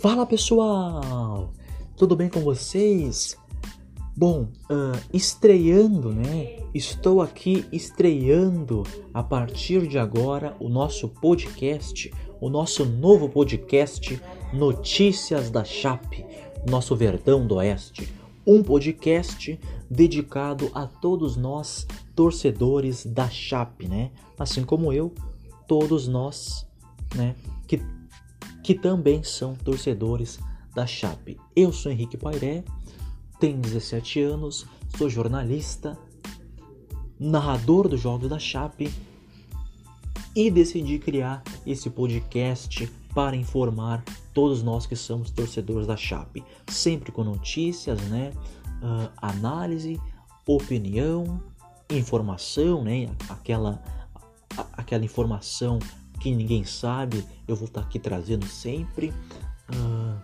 [0.00, 1.52] Fala pessoal,
[1.94, 3.36] tudo bem com vocês?
[4.16, 6.56] Bom, uh, estreando, né?
[6.72, 8.82] Estou aqui estreando
[9.12, 12.10] a partir de agora o nosso podcast,
[12.40, 14.18] o nosso novo podcast
[14.54, 16.24] Notícias da Chape,
[16.66, 18.10] nosso Verdão do Oeste.
[18.46, 21.86] Um podcast dedicado a todos nós,
[22.16, 24.12] torcedores da Chape, né?
[24.38, 25.12] Assim como eu,
[25.68, 26.66] todos nós,
[27.14, 27.36] né?
[27.66, 27.82] Que,
[28.70, 30.38] que também são torcedores
[30.72, 31.36] da Chape.
[31.56, 32.62] Eu sou Henrique Pairé,
[33.40, 34.64] tenho 17 anos,
[34.96, 35.98] sou jornalista,
[37.18, 38.88] narrador dos Jogos da Chape
[40.36, 47.10] e decidi criar esse podcast para informar todos nós que somos torcedores da Chape, sempre
[47.10, 48.30] com notícias, né?
[48.80, 50.00] Uh, análise,
[50.46, 51.42] opinião,
[51.90, 53.10] informação, né?
[53.28, 53.82] Aquela,
[54.74, 55.80] aquela informação
[56.20, 59.12] que ninguém sabe, eu vou estar aqui trazendo sempre.
[59.72, 60.20] Uh,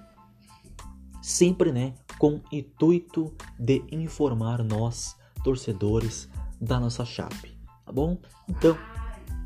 [1.22, 1.94] sempre, né?
[2.18, 6.28] Com intuito de informar nós, torcedores
[6.60, 8.18] da nossa Chape, tá bom?
[8.48, 8.76] Então,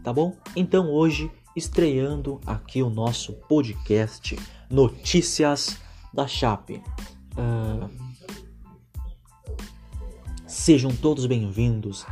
[0.02, 0.36] tá bom?
[0.54, 4.36] Então hoje estreando aqui o nosso podcast
[4.68, 5.78] Notícias
[6.12, 6.82] da Chape.
[7.32, 7.88] Uh,
[10.46, 12.04] sejam todos bem-vindos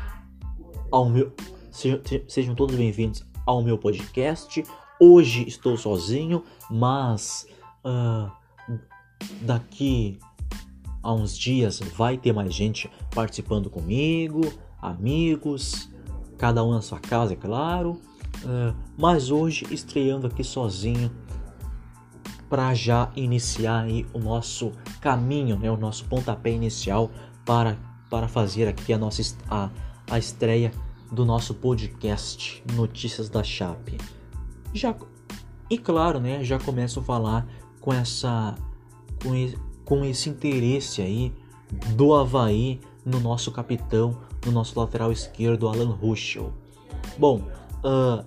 [0.91, 1.33] ao meu
[1.71, 4.63] sejam, sejam todos bem-vindos ao meu podcast.
[5.01, 7.47] Hoje estou sozinho, mas
[7.83, 8.31] uh,
[9.41, 10.19] daqui
[11.03, 14.43] a uns dias vai ter mais gente participando comigo,
[14.83, 15.91] amigos,
[16.37, 17.93] cada um na sua casa, é claro.
[18.45, 21.11] Uh, mas hoje estreando aqui sozinho
[22.51, 27.11] para já iniciar aí o nosso caminho, né, o nosso pontapé inicial
[27.47, 27.79] para,
[28.11, 29.71] para fazer aqui a nossa a,
[30.11, 30.71] a estreia
[31.11, 33.99] do nosso podcast Notícias da Chape.
[34.73, 34.95] Já
[35.71, 37.47] e claro, né, já começo a falar
[37.81, 38.55] com essa
[39.23, 39.31] com,
[39.85, 41.33] com esse interesse aí
[41.95, 46.53] do Havaí no nosso capitão, no nosso lateral esquerdo, Alan Ruschel.
[47.19, 47.43] Bom,
[47.85, 48.25] uh,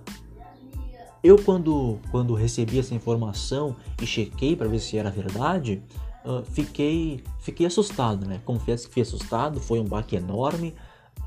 [1.24, 5.82] eu quando, quando recebi essa informação e chequei para ver se era verdade,
[6.26, 8.42] uh, fiquei, fiquei assustado, né?
[8.44, 10.74] Confesso que fiquei assustado, foi um baque enorme,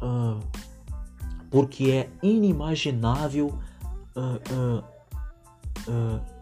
[0.03, 0.41] uh,
[1.55, 3.57] porque é inimaginável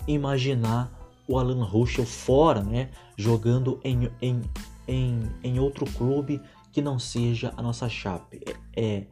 [0.09, 0.91] imaginar
[1.28, 2.89] o Alan Ruschel fora, né?
[3.15, 4.41] Jogando em, em,
[4.89, 6.41] em, em outro clube
[6.72, 8.41] que não seja a nossa Chape.
[8.75, 9.06] É, é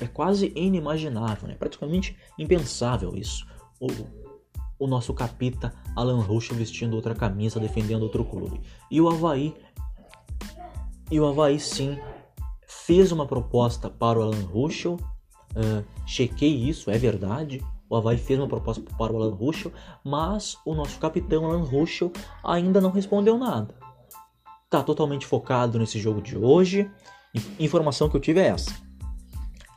[0.00, 1.54] é quase inimaginável, né?
[1.54, 3.46] praticamente impensável isso.
[3.80, 3.86] O,
[4.78, 8.60] o nosso capita Alan Ruschel vestindo outra camisa, defendendo outro clube.
[8.90, 9.54] E o Havaí,
[11.10, 11.98] e o Havaí sim,
[12.66, 14.98] fez uma proposta para o Alan Ruschel.
[15.56, 17.62] Uh, chequei isso, é verdade.
[17.88, 22.10] O Havaí fez uma proposta para o Alan Ruschel, mas o nosso capitão Alan Ruschel
[22.42, 23.74] ainda não respondeu nada.
[24.70, 26.90] Tá totalmente focado nesse jogo de hoje.
[27.58, 28.72] Informação que eu tive é essa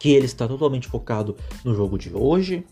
[0.06, 2.64] que ele está totalmente focado no jogo de hoje,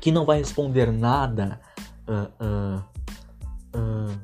[0.00, 1.60] que não vai responder nada,
[2.08, 2.82] uh,
[3.76, 4.20] uh,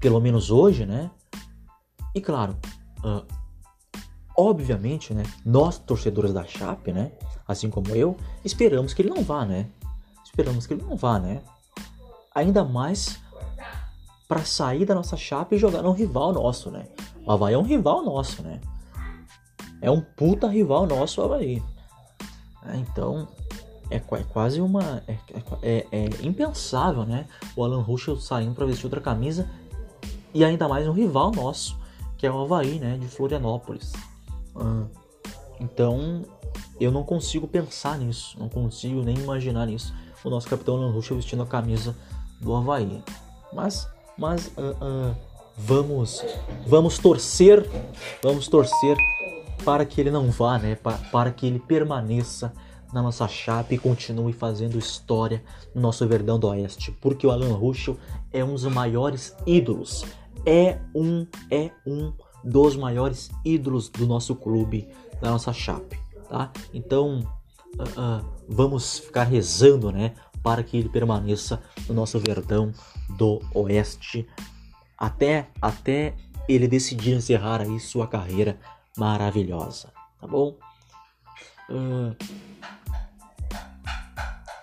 [0.00, 1.12] pelo menos hoje, né?
[2.12, 2.56] E claro,
[4.36, 5.22] obviamente, né?
[5.44, 7.12] Nós torcedores da Chape, né?
[7.46, 9.66] Assim como eu, esperamos que ele não vá, né?
[10.24, 11.40] Esperamos que ele não vá, né?
[12.34, 13.20] Ainda mais
[14.26, 16.86] para sair da nossa Chape e jogar num rival nosso, né?
[17.24, 18.60] O Havaí é um rival nosso, né?
[19.84, 21.62] é um puta rival nosso Havaí.
[22.66, 23.28] É, então,
[23.90, 25.02] é, é, quase uma.
[25.06, 25.18] É,
[25.62, 27.26] é, é, impensável, né?
[27.54, 29.46] O Alan Ruschel saindo para vestir outra camisa
[30.32, 31.78] e ainda mais um rival nosso,
[32.16, 32.96] que é o Havaí, né?
[32.96, 33.92] De Florianópolis.
[34.56, 34.84] Ah,
[35.60, 36.22] então,
[36.80, 39.94] eu não consigo pensar nisso, não consigo nem imaginar nisso.
[40.24, 41.94] O nosso capitão Alan Ruschel vestindo a camisa
[42.40, 43.02] do Havaí.
[43.52, 45.16] Mas, mas uh, uh,
[45.56, 46.24] vamos,
[46.66, 47.68] vamos torcer,
[48.22, 48.96] vamos torcer
[49.64, 50.74] para que ele não vá, né?
[50.74, 52.52] Para, para que ele permaneça
[52.92, 55.42] na nossa chapa e continue fazendo história
[55.74, 57.98] no nosso Verdão do Oeste, porque o Alan Ruschel
[58.32, 60.04] é um dos maiores ídolos,
[60.46, 62.12] é um é um
[62.44, 64.88] dos maiores ídolos do nosso clube,
[65.20, 65.98] da nossa chape,
[66.28, 66.52] tá?
[66.72, 67.20] Então
[67.78, 70.12] uh, uh, vamos ficar rezando, né,
[70.42, 72.72] para que ele permaneça no nosso Verdão
[73.16, 74.26] do Oeste
[74.98, 76.14] até até
[76.48, 78.58] ele decidir encerrar aí sua carreira
[78.96, 80.54] maravilhosa, tá bom?
[81.70, 82.14] Uh,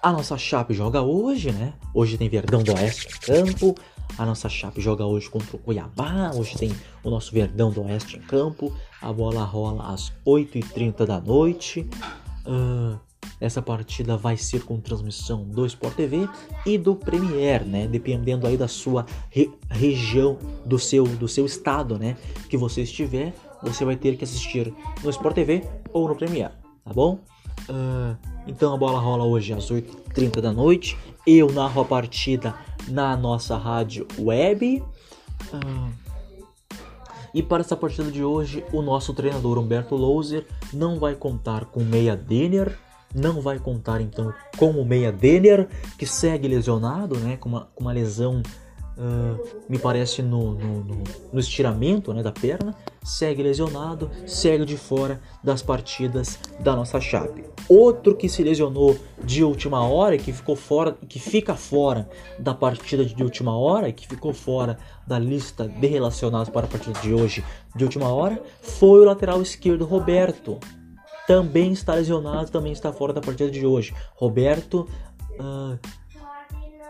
[0.02, 1.74] a nossa Chape joga hoje, né?
[1.94, 3.76] Hoje tem Verdão do Oeste em campo.
[4.18, 6.32] A nossa Chape joga hoje contra o Cuiabá.
[6.36, 6.72] Hoje tem
[7.04, 8.72] o nosso Verdão do Oeste em campo.
[9.02, 11.88] A bola rola às 8h30 da noite.
[12.46, 13.00] Uh,
[13.40, 16.30] Essa partida vai ser com transmissão do Sport TV
[16.66, 17.88] e do Premier, né?
[17.88, 22.16] Dependendo aí da sua re região, do seu, do seu estado, né?
[22.50, 24.72] Que você estiver, você vai ter que assistir
[25.04, 26.52] no Sport TV ou no Premier,
[26.84, 27.20] tá bom?
[27.70, 28.16] Uh,
[28.48, 30.98] então a bola rola hoje às 8h30 da noite.
[31.26, 32.56] Eu narro a partida
[32.88, 34.84] na nossa rádio web.
[35.54, 36.12] Uh,
[37.34, 41.82] e para essa partida de hoje, o nosso treinador Humberto Louser não vai contar com
[41.82, 42.78] Meia Denner,
[43.16, 45.68] não vai contar então com o Meia Denner,
[45.98, 48.42] que segue lesionado, né, com uma, com uma lesão
[49.02, 51.04] Uh, me parece no, no, no,
[51.34, 57.46] no, estiramento né, da perna, segue lesionado, segue de fora das partidas da nossa chave.
[57.68, 62.08] Outro que se lesionou de última hora, que ficou fora, que fica fora
[62.38, 64.78] da partida de última hora, que ficou fora
[65.08, 67.44] da lista de relacionados para a partida de hoje
[67.76, 70.60] de última hora, foi o lateral esquerdo Roberto.
[71.26, 73.96] Também está lesionado, também está fora da partida de hoje.
[74.14, 74.88] Roberto
[75.40, 75.80] uh,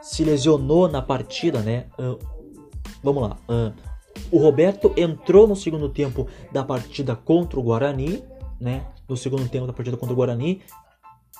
[0.01, 1.85] se lesionou na partida, né?
[1.97, 2.17] Uh,
[3.03, 3.37] vamos lá.
[3.47, 3.73] Uh,
[4.31, 8.23] o Roberto entrou no segundo tempo da partida contra o Guarani,
[8.59, 8.85] né?
[9.07, 10.61] No segundo tempo da partida contra o Guarani,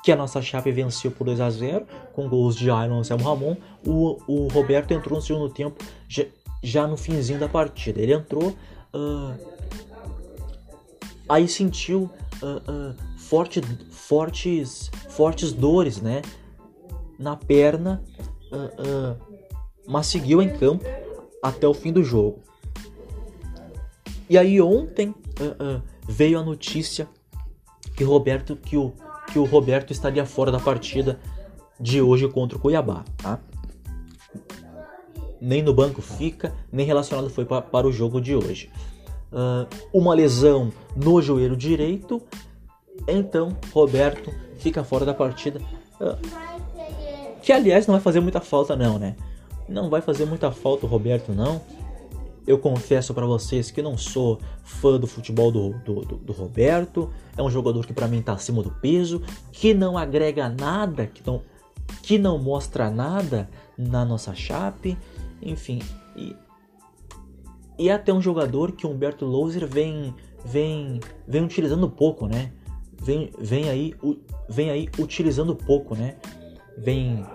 [0.04, 3.24] que a nossa chave venceu por 2 a 0 com gols de Ailon e Anselmo
[3.24, 3.56] Ramon.
[3.86, 6.26] O, o Roberto entrou no segundo tempo já,
[6.62, 8.02] já no finzinho da partida.
[8.02, 8.50] Ele entrou,
[8.94, 9.34] uh,
[11.28, 12.10] aí sentiu
[13.18, 13.62] forte,
[13.92, 16.22] fortes, fortes dores, né?
[17.18, 18.04] Na perna
[18.52, 19.18] uh, uh,
[19.88, 20.86] mas seguiu em campo
[21.42, 22.40] até o fim do jogo.
[24.30, 27.08] E aí ontem uh, veio a notícia
[27.96, 28.94] que Roberto que o
[29.32, 31.18] que o Roberto estaria fora da partida
[31.80, 33.40] de hoje contra o Cuiabá, tá?
[35.40, 38.70] Nem no banco fica, nem relacionado foi pra, para o jogo de hoje.
[39.94, 42.22] uma lesão no joelho direito,
[43.08, 45.62] então Roberto fica fora da partida.
[47.42, 49.16] Que aliás não vai fazer muita falta não, né?
[49.68, 51.62] Não vai fazer muita falta o Roberto não.
[52.46, 57.10] Eu confesso para vocês que não sou fã do futebol do, do, do, do Roberto.
[57.38, 59.22] É um jogador que para mim tá acima do peso,
[59.52, 61.42] que não agrega nada, que não,
[62.02, 64.98] que não mostra nada na nossa chape.
[65.42, 65.82] Enfim,
[66.16, 66.36] e,
[67.78, 72.52] e até um jogador que o Humberto Louser vem, vem, vem utilizando pouco, né?
[73.02, 73.96] Vem, vem, aí,
[74.50, 76.18] vem aí utilizando pouco, né?
[76.82, 77.26] Vem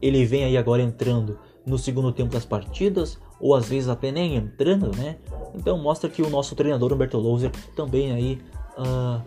[0.00, 4.36] ele vem aí agora entrando no segundo tempo das partidas ou às vezes até nem
[4.36, 5.18] entrando, né?
[5.54, 8.40] Então mostra que o nosso treinador Humberto Louser também aí
[8.76, 9.22] uh,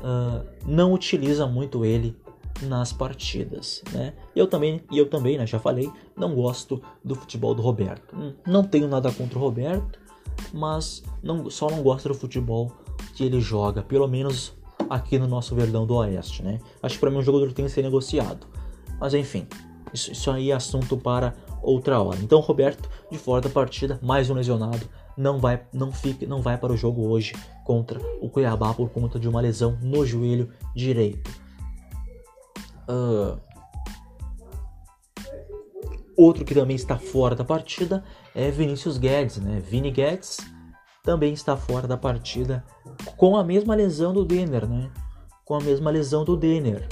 [0.00, 2.16] uh, não utiliza muito ele
[2.62, 4.14] nas partidas, né?
[4.34, 8.16] Eu também, e eu também, né, já falei, não gosto do futebol do Roberto.
[8.16, 10.00] Hum, não tenho nada contra o Roberto,
[10.52, 12.72] mas não, só não gosto do futebol
[13.14, 14.56] que ele joga, pelo menos
[14.90, 16.60] aqui no nosso Verdão do Oeste, né?
[16.82, 18.46] Acho que para mim um jogador tem que ser negociado.
[19.00, 19.46] Mas enfim,
[19.92, 22.18] isso, isso aí é assunto para outra hora.
[22.22, 26.56] Então, Roberto, de fora da partida, mais um lesionado, não vai, não fica, não vai
[26.56, 27.34] para o jogo hoje
[27.64, 31.30] contra o Cuiabá por conta de uma lesão no joelho direito.
[32.88, 33.38] Uh,
[36.16, 38.04] outro que também está fora da partida
[38.34, 39.60] é Vinícius Guedes, né?
[39.60, 40.38] Vini Guedes
[41.02, 42.64] também está fora da partida
[43.16, 44.90] com a mesma lesão do Denner, né?
[45.44, 46.88] Com a mesma lesão do Denner,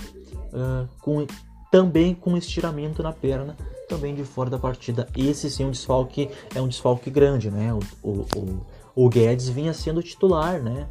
[0.53, 1.27] uh, com
[1.77, 3.55] também com estiramento na perna,
[3.87, 5.07] também de fora da partida.
[5.15, 7.71] Esse sim é um desfalque, é um desfalque grande, né?
[7.75, 8.67] O, o, o,
[9.05, 10.89] o Guedes vinha sendo titular, né?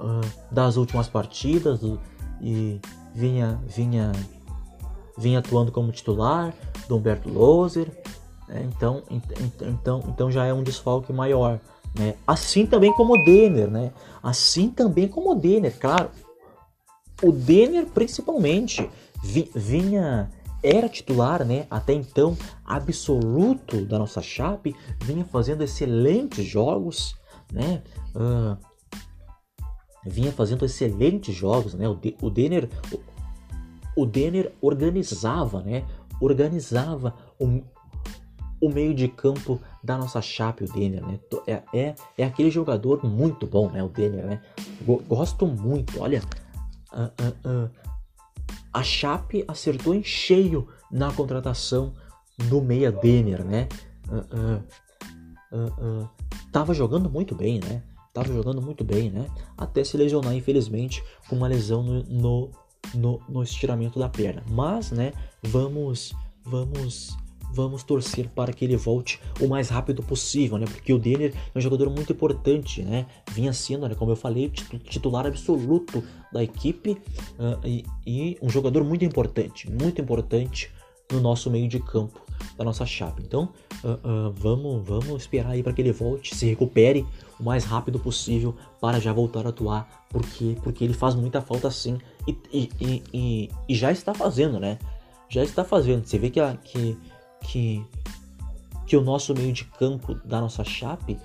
[0.00, 1.80] Uh, das últimas partidas
[2.40, 2.80] e
[3.14, 4.10] vinha, vinha,
[5.16, 6.52] vinha atuando como titular
[6.88, 7.86] do Humberto Loser.
[8.48, 8.68] Né?
[8.68, 9.04] Então,
[9.62, 11.60] então, então já é um desfalque maior.
[11.96, 12.16] Né?
[12.26, 13.92] Assim também como o Denner, né?
[14.20, 16.10] Assim também como o Denner, claro.
[17.22, 18.90] O Denner principalmente
[19.54, 20.30] vinha
[20.62, 21.66] era titular, né?
[21.70, 27.16] Até então absoluto da nossa chape, vinha fazendo excelentes jogos,
[27.52, 27.82] né?
[28.14, 28.56] Uh,
[30.04, 31.88] vinha fazendo excelentes jogos, né?
[31.88, 35.84] O, De o Denner, o, o Denner organizava, né?
[36.20, 37.62] Organizava o,
[38.60, 41.20] o meio de campo da nossa chape, o Denner, né?
[41.46, 43.82] É, é, é aquele jogador muito bom, né?
[43.82, 44.42] O Denner, né?
[45.08, 46.22] Gosto muito, olha.
[46.92, 47.70] Uh, uh,
[48.76, 51.94] a Chape acertou em cheio na contratação
[52.36, 53.68] do meia Denner, né?
[54.06, 54.62] Uh,
[55.50, 56.10] uh, uh,
[56.52, 57.82] tava jogando muito bem, né?
[58.12, 59.28] Tava jogando muito bem, né?
[59.56, 62.50] Até se lesionar, infelizmente, com uma lesão no, no,
[62.94, 64.44] no, no estiramento da perna.
[64.50, 65.14] Mas, né?
[65.42, 66.14] Vamos,
[66.44, 67.16] vamos,
[67.52, 70.66] vamos torcer para que ele volte o mais rápido possível, né?
[70.66, 73.06] Porque o Denner é um jogador muito importante, né?
[73.32, 76.90] Vinha sendo, né, como eu falei, titular absoluto da equipe
[77.38, 80.70] uh, e, e, um jogador muito importante, muito importante
[81.10, 82.20] no nosso meio de campo
[82.56, 83.22] da nossa chave.
[83.22, 83.50] Então,
[83.82, 87.06] uh, uh, vamos, vamos esperar aí para que ele volte, se recupere
[87.38, 91.70] o mais rápido possível para já voltar a atuar, porque porque ele faz muita falta
[91.70, 94.78] sim e, e, e, e já está fazendo, né?
[95.28, 96.06] Já está fazendo.
[96.06, 96.96] Você vê que a, que
[97.46, 97.84] que,
[98.86, 101.18] que o nosso meio de campo da nossa Chape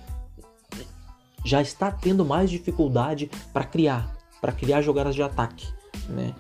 [1.44, 5.68] já está tendo mais dificuldade para criar, para criar jogadas de ataque,
[6.08, 6.34] né?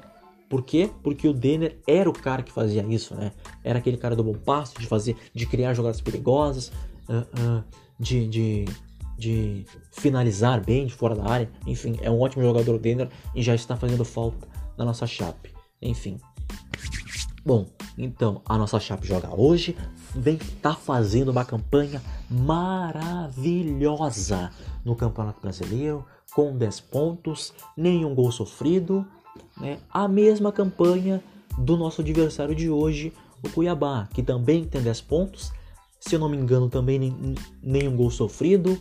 [0.48, 0.90] Por quê?
[1.02, 3.32] Porque o Denner era o cara que fazia isso, né?
[3.64, 6.72] Era aquele cara do bom passo, de fazer, de criar jogadas perigosas,
[7.08, 7.64] uh, uh,
[7.98, 8.66] de, de,
[9.18, 11.50] de finalizar bem de fora da área.
[11.66, 14.46] Enfim, é um ótimo jogador o Denner e já está fazendo falta
[14.78, 15.54] na nossa chape.
[15.82, 16.20] Enfim.
[17.44, 17.66] Bom,
[17.98, 19.76] então, a nossa Chape joga hoje,
[20.16, 23.32] vem tá fazendo uma campanha maravilhosa
[24.86, 26.06] no Campeonato Brasileiro,
[26.36, 29.04] com 10 pontos, nenhum gol sofrido,
[29.58, 29.80] né?
[29.92, 31.24] A mesma campanha
[31.58, 33.12] do nosso adversário de hoje,
[33.44, 35.52] o Cuiabá, que também tem 10 pontos,
[36.00, 38.80] se eu não me engano, também nenhum gol sofrido.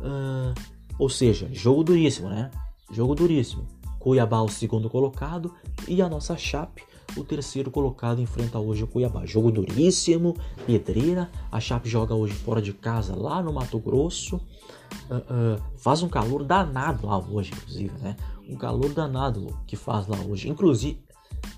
[0.00, 0.54] Uh,
[0.98, 2.50] ou seja, jogo duríssimo, né?
[2.90, 3.66] Jogo duríssimo.
[3.98, 5.54] Cuiabá, o segundo colocado,
[5.86, 6.82] e a nossa Chape
[7.16, 9.26] o terceiro colocado enfrenta hoje o Cuiabá.
[9.26, 10.36] Jogo duríssimo,
[10.66, 11.30] pedreira.
[11.50, 14.36] A Chape joga hoje fora de casa, lá no Mato Grosso.
[14.36, 18.16] Uh, uh, faz um calor danado lá hoje, inclusive, né?
[18.48, 20.48] Um calor danado que faz lá hoje.
[20.48, 21.00] Inclusive,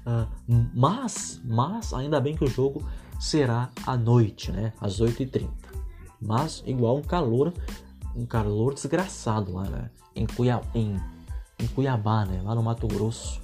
[0.07, 0.29] uh,
[0.75, 2.83] mas, mas, ainda bem que o jogo
[3.19, 4.73] será à noite, né?
[4.81, 5.49] Às 8h30.
[6.21, 7.53] Mas, igual um calor,
[8.15, 9.91] um calor desgraçado lá, né?
[10.15, 10.97] Em, Cuiabá, em,
[11.59, 12.41] em Cuiabá, né?
[12.43, 13.42] Lá no Mato Grosso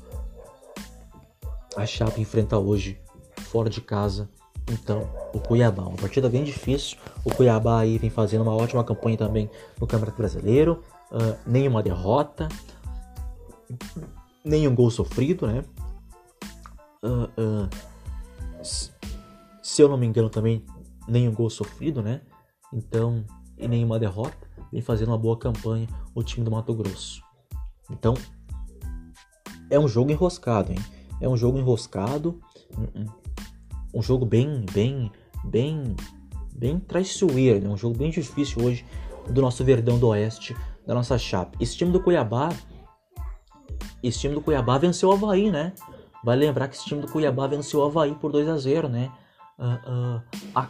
[1.79, 3.01] a Chape enfrenta hoje,
[3.51, 4.29] fora de casa,
[4.71, 5.85] então, o Cuiabá.
[5.85, 6.99] Uma partida bem difícil.
[7.25, 10.83] O Cuiabá aí vem fazendo uma ótima campanha também no Campeonato Brasileiro.
[11.11, 12.49] Uh, nenhuma derrota,
[14.45, 15.65] nenhum gol sofrido, né?
[17.03, 17.69] Uh, uh,
[18.63, 20.65] se eu não me engano também,
[21.07, 22.21] nenhum gol sofrido, né?
[22.73, 23.25] Então,
[23.57, 24.37] e nenhuma derrota.
[24.71, 27.23] Vem fazendo uma boa campanha o time do Mato Grosso.
[27.91, 28.13] Então,
[29.71, 30.79] é um jogo enroscado, hein?
[31.21, 32.41] É um jogo enroscado,
[33.93, 35.11] um jogo bem, bem,
[35.45, 35.97] bem,
[36.55, 37.69] bem traiçoeiro, né?
[37.69, 38.85] um jogo bem difícil hoje
[39.29, 40.57] do nosso Verdão do Oeste,
[40.87, 41.57] da nossa chapa.
[41.61, 42.51] Esse time do Cuiabá,
[44.03, 45.73] esse time do Cuiabá venceu o Havaí, né?
[46.25, 49.11] Vai lembrar que esse time do Cuiabá venceu o Havaí por 2 a 0 né?
[49.59, 50.19] Uh,
[50.57, 50.69] uh,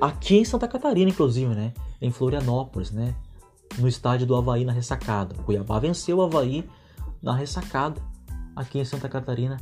[0.00, 1.72] aqui em Santa Catarina, inclusive, né?
[2.00, 3.14] Em Florianópolis, né?
[3.78, 5.34] No estádio do Havaí na ressacada.
[5.38, 6.64] O Cuiabá venceu o Havaí
[7.22, 8.00] na ressacada
[8.54, 9.58] aqui em Santa Catarina,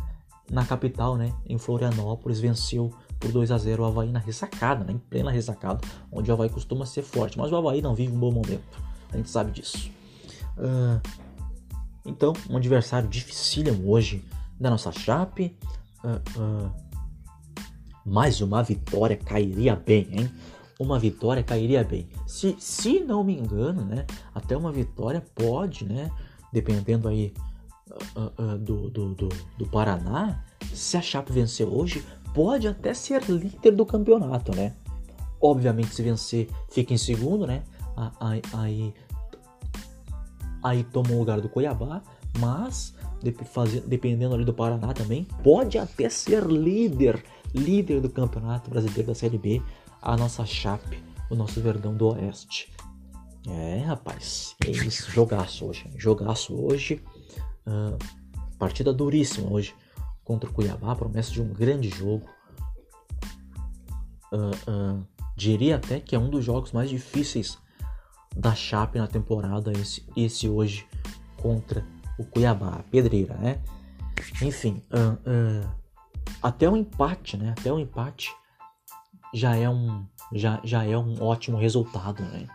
[0.50, 4.92] na capital, né, em Florianópolis, venceu por 2 a 0 o Havaí na ressacada, né,
[4.92, 5.80] em plena ressacada,
[6.10, 8.82] onde o Havaí costuma ser forte, mas o Havaí não vive um bom momento,
[9.12, 9.90] a gente sabe disso.
[10.58, 11.00] Uh,
[12.04, 14.24] então, um adversário dificílimo hoje
[14.58, 15.56] da nossa chape.
[16.04, 16.72] Uh, uh,
[18.04, 20.30] mais uma vitória cairia bem, hein?
[20.78, 22.08] Uma vitória cairia bem.
[22.26, 24.04] Se, se não me engano, né?
[24.34, 26.10] Até uma vitória pode, né?
[26.52, 27.32] Dependendo aí
[28.16, 33.22] uh, uh, do, do, do, do, Paraná, se a Chape vencer hoje, pode até ser
[33.24, 34.74] líder do campeonato, né?
[35.40, 37.62] Obviamente, se vencer, fica em segundo, né?
[38.20, 38.94] Aí, aí,
[40.62, 42.02] aí toma o lugar do Cuiabá,
[42.38, 42.94] mas
[43.86, 47.22] dependendo ali do Paraná também, pode até ser líder,
[47.54, 49.62] líder do campeonato brasileiro da Série B,
[50.00, 52.72] a nossa Chape, o nosso Verdão do Oeste.
[53.48, 57.02] É, rapaz, é isso, jogaço hoje, jogaço hoje.
[57.66, 57.96] Uh,
[58.58, 59.74] partida duríssima hoje
[60.24, 62.28] contra o Cuiabá, promessa de um grande jogo.
[64.32, 67.58] Uh, uh, diria até que é um dos jogos mais difíceis
[68.34, 70.86] da Chape na temporada, esse, esse hoje
[71.36, 71.84] contra
[72.18, 73.60] o Cuiabá, a pedreira, né?
[74.40, 74.82] Enfim,
[76.42, 77.54] até o um empate, né?
[77.58, 78.30] Até o um empate
[79.34, 82.46] já é um já, já é um ótimo resultado, né?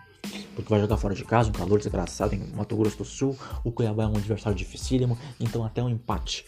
[0.57, 3.71] Porque vai jogar fora de casa, um calor desgraçado em Mato Grosso do Sul, o
[3.71, 6.47] Cuiabá é um adversário dificílimo, então até um empate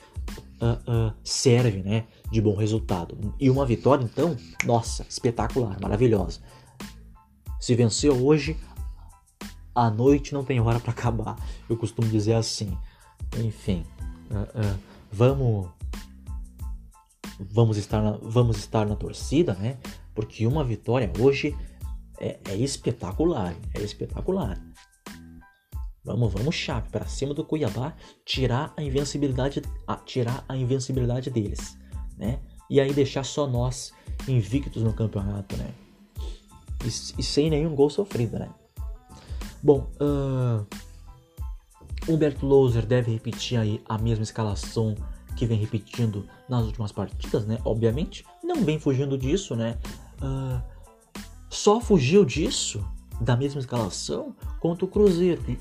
[0.60, 3.16] uh, uh, serve, né, de bom resultado.
[3.40, 4.36] E uma vitória, então,
[4.66, 6.40] nossa, espetacular, maravilhosa.
[7.60, 8.58] Se venceu hoje,
[9.76, 11.38] a noite não tem hora para acabar,
[11.70, 12.76] eu costumo dizer assim.
[13.38, 13.86] Enfim,
[14.32, 14.80] uh,
[15.12, 15.70] vamos
[17.40, 19.78] vamos estar na, vamos estar na torcida, né?
[20.16, 21.56] Porque uma vitória hoje
[22.20, 24.62] é, é espetacular, é espetacular.
[26.04, 27.94] Vamos, vamos chave para cima do Cuiabá,
[28.26, 31.78] tirar a invencibilidade, a, tirar a invencibilidade deles,
[32.18, 32.40] né?
[32.70, 33.94] E aí deixar só nós
[34.28, 35.74] invictos no campeonato, né?
[36.84, 38.50] E, e sem nenhum gol sofrido, né?
[39.62, 40.66] Bom, uh,
[42.08, 44.96] Humberto Louser deve repetir aí a mesma escalação
[45.36, 47.60] que vem repetindo nas últimas partidas, né?
[47.66, 49.78] Obviamente, não vem fugindo disso, né?
[50.22, 50.62] Uh,
[51.50, 52.86] só fugiu disso,
[53.20, 55.60] da mesma escalação, contra o Cruzeiro, que,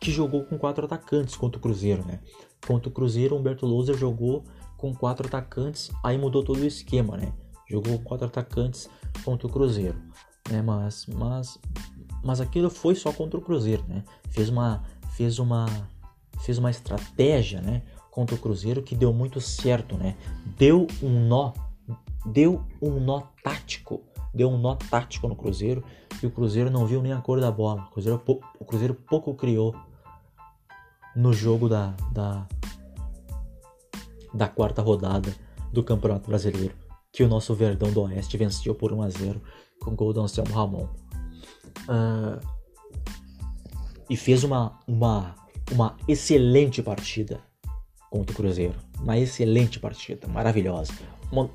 [0.00, 2.20] que jogou com quatro atacantes contra o Cruzeiro, né?
[2.66, 4.44] Contra o Cruzeiro, Humberto Louser jogou
[4.76, 7.32] com quatro atacantes, aí mudou todo o esquema, né?
[7.70, 8.90] Jogou quatro atacantes
[9.24, 9.96] contra o Cruzeiro,
[10.50, 10.60] né?
[10.60, 11.58] Mas, mas,
[12.22, 14.04] mas aquilo foi só contra o Cruzeiro, né?
[14.30, 14.82] Fez uma,
[15.16, 15.66] fez uma,
[16.40, 17.82] fez uma estratégia, né?
[18.10, 20.16] Contra o Cruzeiro que deu muito certo, né?
[20.58, 21.52] Deu um nó,
[22.26, 24.02] deu um nó tático,
[24.34, 25.84] deu um nó tático no Cruzeiro
[26.22, 27.84] e o Cruzeiro não viu nem a cor da bola.
[27.84, 28.22] O Cruzeiro,
[28.58, 29.74] o Cruzeiro pouco criou
[31.14, 32.46] no jogo da, da,
[34.32, 35.32] da quarta rodada
[35.72, 36.74] do Campeonato Brasileiro,
[37.12, 39.40] que o nosso Verdão do Oeste venceu por 1 a 0
[39.80, 40.88] com gol do Anselmo Ramon.
[41.88, 42.54] Uh,
[44.08, 45.34] e fez uma, uma,
[45.70, 47.40] uma excelente partida
[48.10, 48.74] contra o Cruzeiro.
[49.00, 50.92] Uma excelente partida, maravilhosa.
[51.30, 51.50] Uma,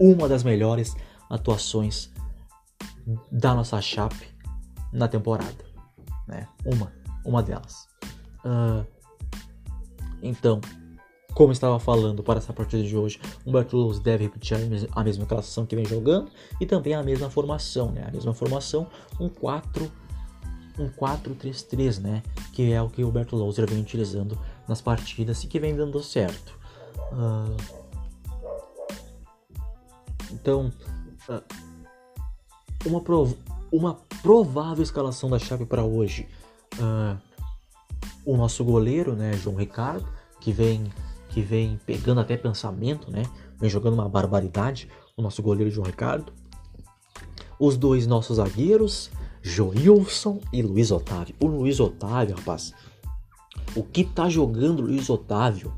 [0.00, 0.96] uma das melhores
[1.28, 2.10] atuações
[3.30, 4.28] da nossa chape
[4.92, 5.64] na temporada.
[6.26, 6.48] Né?
[6.64, 6.92] Uma,
[7.24, 7.86] uma delas.
[8.44, 8.86] Uh,
[10.22, 10.60] então,
[11.34, 15.66] como estava falando para essa partida de hoje, Humberto Luz deve repetir a mesma classificação
[15.66, 16.30] que vem jogando
[16.60, 18.04] e também a mesma formação, né?
[18.06, 18.86] A mesma formação,
[19.20, 19.90] um 4
[20.78, 22.22] um 4-3-3, né?
[22.52, 26.02] Que é o que o Humberto Louser vem utilizando nas partidas e que vem dando
[26.02, 26.58] certo.
[27.12, 27.56] Uh,
[30.32, 30.72] então,
[31.28, 31.42] uh,
[32.84, 33.34] uma, prov
[33.70, 36.28] uma provável escalação da chave para hoje.
[36.78, 37.18] Uh,
[38.24, 40.06] o nosso goleiro, né, João Ricardo,
[40.40, 40.90] que vem
[41.34, 43.24] que vem pegando até pensamento, né?
[43.58, 46.32] Vem jogando uma barbaridade, o nosso goleiro João Ricardo.
[47.58, 49.10] Os dois nossos zagueiros,
[49.42, 51.34] Joilson e Luiz Otávio.
[51.40, 52.72] O Luiz Otávio, rapaz,
[53.74, 55.72] o que tá jogando Luiz Otávio?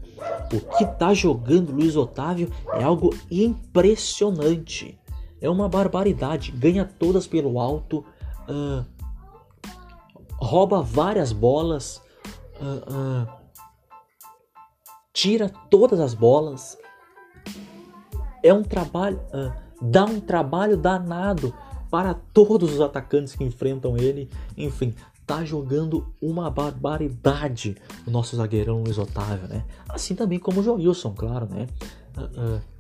[0.53, 4.99] O que tá jogando Luiz Otávio é algo impressionante.
[5.41, 6.51] É uma barbaridade.
[6.53, 8.05] Ganha todas pelo alto,
[8.49, 8.85] uh,
[10.33, 12.01] rouba várias bolas,
[12.61, 13.29] uh, uh,
[15.13, 16.79] tira todas as bolas.
[18.43, 19.19] É um trabalho,
[19.83, 21.53] dá um trabalho danado
[21.91, 24.31] para todos os atacantes que enfrentam ele.
[24.57, 24.95] Enfim,
[25.27, 29.65] tá jogando uma barbaridade o nosso zagueirão Luiz Otávio, né?
[29.89, 31.67] Assim também como o Joilson, claro, né?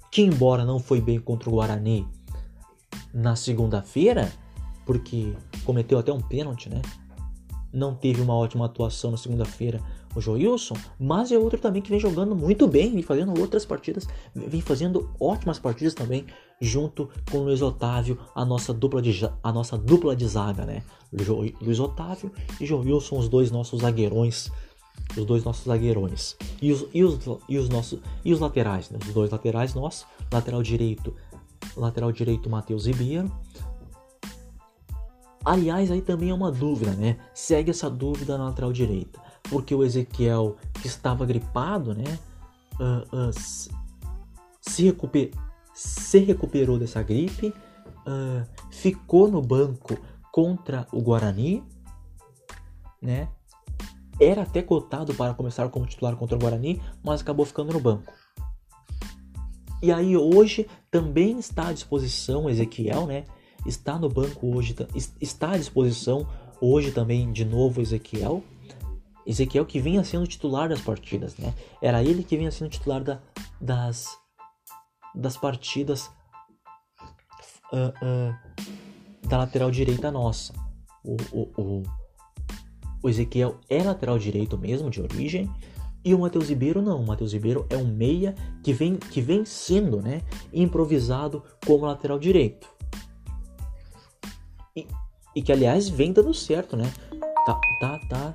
[0.08, 2.06] Que embora não foi bem contra o Guarani
[3.16, 4.30] na segunda-feira,
[4.84, 5.32] porque
[5.64, 6.82] cometeu até um pênalti, né?
[7.72, 9.80] Não teve uma ótima atuação na segunda-feira
[10.14, 14.08] o Joilson, mas é outro também que vem jogando muito bem, vem fazendo outras partidas,
[14.34, 16.24] vem fazendo ótimas partidas também,
[16.58, 20.82] junto com o Luiz Otávio, a nossa dupla de, a nossa dupla de zaga, né?
[21.60, 24.50] Luiz Otávio e Joilson, os dois nossos zagueirões,
[25.14, 26.34] os dois nossos zagueirões.
[26.62, 28.98] E os, e os, e os, nossos, e os laterais, né?
[29.06, 31.14] Os dois laterais nossos, lateral direito,
[31.76, 33.30] lateral direito Matheus Ribeiro,
[35.44, 37.18] Aliás, aí também é uma dúvida, né?
[37.32, 42.18] Segue essa dúvida na lateral direita porque o Ezequiel, que estava gripado, né,
[42.80, 43.30] uh, uh,
[44.60, 45.30] se, recuper,
[45.74, 49.96] se recuperou dessa gripe, uh, ficou no banco
[50.32, 51.64] contra o Guarani,
[53.00, 53.28] né,
[54.20, 58.12] era até cotado para começar como titular contra o Guarani, mas acabou ficando no banco.
[59.82, 63.24] E aí hoje também está à disposição Ezequiel, né?
[63.64, 64.74] Está no banco hoje,
[65.20, 66.26] está à disposição
[66.60, 68.42] hoje também de novo Ezequiel,
[69.26, 71.52] Ezequiel que vinha sendo titular das partidas, né?
[71.82, 73.20] Era ele que vinha sendo titular da,
[73.60, 74.16] das,
[75.14, 76.08] das partidas
[77.72, 80.54] uh, uh, da lateral direita nossa.
[81.04, 81.82] O, o, o,
[83.02, 85.50] o, Ezequiel é lateral direito mesmo, de origem,
[86.06, 87.02] e o Matheus Ribeiro não.
[87.02, 92.16] O Matheus Ribeiro é um meia que vem, que vem sendo né, improvisado como lateral
[92.16, 92.68] direito.
[94.76, 94.86] E,
[95.34, 96.92] e que, aliás, vem dando certo, né?
[97.44, 98.34] Tá, tá, tá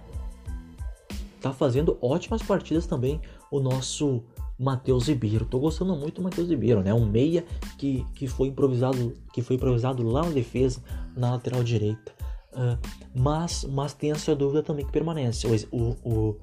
[1.41, 4.23] tá fazendo ótimas partidas também o nosso
[4.59, 5.45] Matheus Ribeiro.
[5.45, 6.93] Tô gostando muito do Matheus Ribeiro, né?
[6.93, 7.43] Um meia
[7.77, 10.81] que, que foi improvisado, que foi improvisado lá na defesa,
[11.15, 12.13] na lateral direita.
[12.53, 12.77] Uh,
[13.15, 15.47] mas, mas tem essa dúvida também que permanece.
[15.71, 16.37] O, o,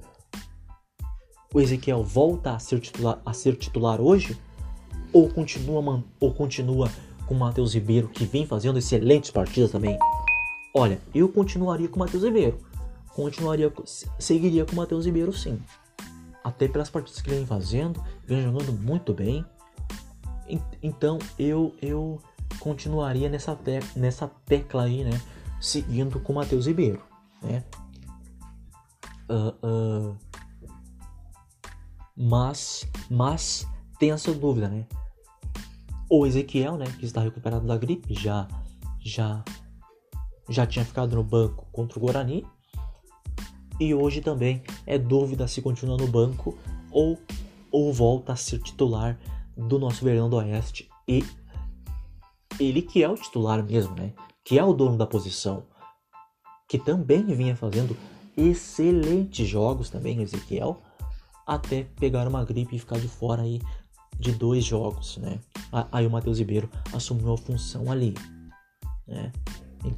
[1.53, 4.37] o Ezequiel volta a ser titular, a ser titular hoje?
[5.11, 6.89] Ou continua, ou continua
[7.25, 9.97] com o Matheus Ribeiro, que vem fazendo excelentes partidas também?
[10.75, 12.69] Olha, eu continuaria com o Matheus Ribeiro
[13.21, 13.71] continuaria,
[14.17, 15.61] seguiria com o Matheus Ribeiro sim.
[16.43, 19.45] Até pelas partidas que ele vem fazendo, vem jogando muito bem.
[20.81, 22.19] Então eu eu
[22.59, 25.21] continuaria nessa, te nessa tecla aí, né?
[25.59, 27.03] Seguindo com o Matheus Ribeiro,
[27.41, 27.63] né?
[29.29, 30.17] Uh, uh,
[32.19, 33.65] mas, mas
[33.97, 34.85] tem essa dúvida, né?
[36.09, 38.45] O Ezequiel, né, que está recuperado da gripe, já,
[38.99, 39.41] já,
[40.49, 42.45] já tinha ficado no banco contra o Guarani.
[43.79, 46.57] E hoje também é dúvida se continua no banco
[46.91, 47.17] ou,
[47.71, 49.17] ou volta a ser titular
[49.55, 50.89] do nosso Verão do Oeste.
[51.07, 51.23] E
[52.59, 54.11] ele que é o titular mesmo, né?
[54.43, 55.63] Que é o dono da posição.
[56.67, 57.95] Que também vinha fazendo
[58.35, 60.81] excelentes jogos também, o Ezequiel.
[61.49, 63.59] Até pegar uma gripe e ficar de fora aí
[64.19, 65.39] de dois jogos, né?
[65.91, 68.13] Aí o Matheus Ribeiro assumiu a função ali,
[69.07, 69.31] né?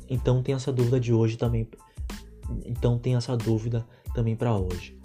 [0.09, 1.67] Então tem essa dúvida de hoje também.
[2.65, 4.97] Então tem essa dúvida também para hoje.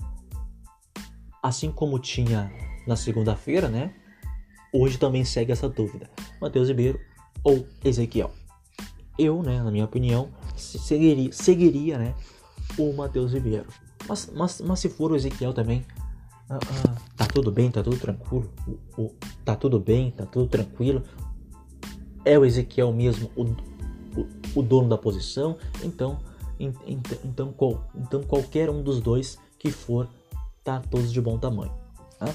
[1.43, 2.49] Assim como tinha
[2.87, 3.93] na segunda-feira, né?
[4.73, 6.09] Hoje também segue essa dúvida.
[6.41, 7.01] Matheus Ribeiro
[7.43, 8.31] ou Ezequiel?
[9.19, 12.15] Eu, né, na minha opinião, seguiria, seguiria né,
[12.79, 13.67] o Matheus Ribeiro.
[14.09, 15.85] Mas, mas, mas se for o Ezequiel também,
[16.49, 20.49] ah, ah, tá tudo bem, tá tudo tranquilo, o, o, tá tudo bem, tá tudo
[20.49, 21.03] tranquilo.
[22.25, 26.19] É o Ezequiel mesmo o, o, o dono da posição, então,
[26.59, 30.09] então, qual, então qualquer um dos dois que for,
[30.63, 31.73] tá todos de bom tamanho.
[32.19, 32.27] Tá?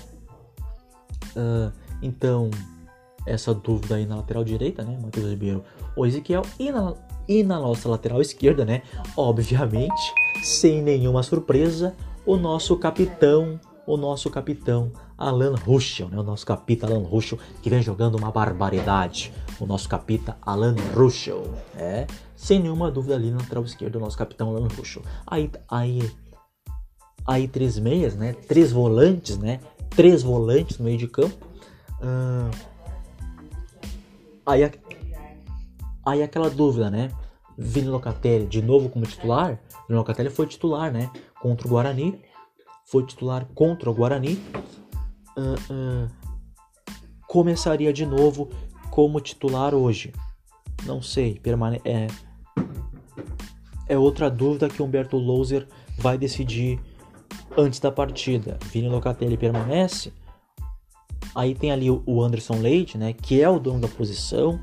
[1.35, 1.71] Uh,
[2.01, 2.49] então,
[3.25, 4.97] essa dúvida aí na lateral direita, né?
[5.01, 5.63] Matheus Ribeiro
[5.95, 6.41] ou Ezequiel.
[6.59, 6.93] E na,
[7.27, 8.81] e na nossa lateral esquerda, né?
[9.15, 11.95] Obviamente, sem nenhuma surpresa,
[12.25, 13.59] o nosso capitão
[13.91, 16.17] o nosso capitão Alan Ruschel, né?
[16.17, 19.33] o nosso capita Alan Ruschel, que vem jogando uma barbaridade.
[19.59, 21.43] O nosso capita Alan Ruschel,
[21.75, 25.01] é, sem nenhuma dúvida ali na lateral esquerda, o nosso capitão Alan Ruschel.
[25.27, 26.09] Aí, aí,
[27.27, 28.31] aí três meias, né?
[28.31, 29.59] Três volantes, né?
[29.89, 31.45] Três volantes no meio de campo.
[31.99, 32.49] Uh,
[34.45, 34.71] aí,
[36.05, 37.11] aí aquela dúvida, né?
[37.57, 39.59] Vini Locatelli de novo como titular.
[39.85, 41.11] Vini Locatelli foi titular, né?
[41.41, 42.30] Contra o Guarani
[42.91, 44.33] foi titular contra o Guarani,
[45.37, 46.11] uh, uh,
[47.25, 48.49] começaria de novo
[48.89, 50.11] como titular hoje.
[50.85, 52.07] Não sei, permane é,
[53.87, 55.65] é outra dúvida que Humberto Louser
[55.97, 56.81] vai decidir
[57.57, 58.59] antes da partida.
[58.65, 60.11] Vini Locatelli permanece.
[61.33, 64.59] Aí tem ali o Anderson Leite, né, que é o dono da posição,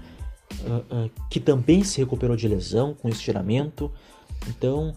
[0.66, 3.90] uh, uh, que também se recuperou de lesão com estiramento.
[4.46, 4.94] Então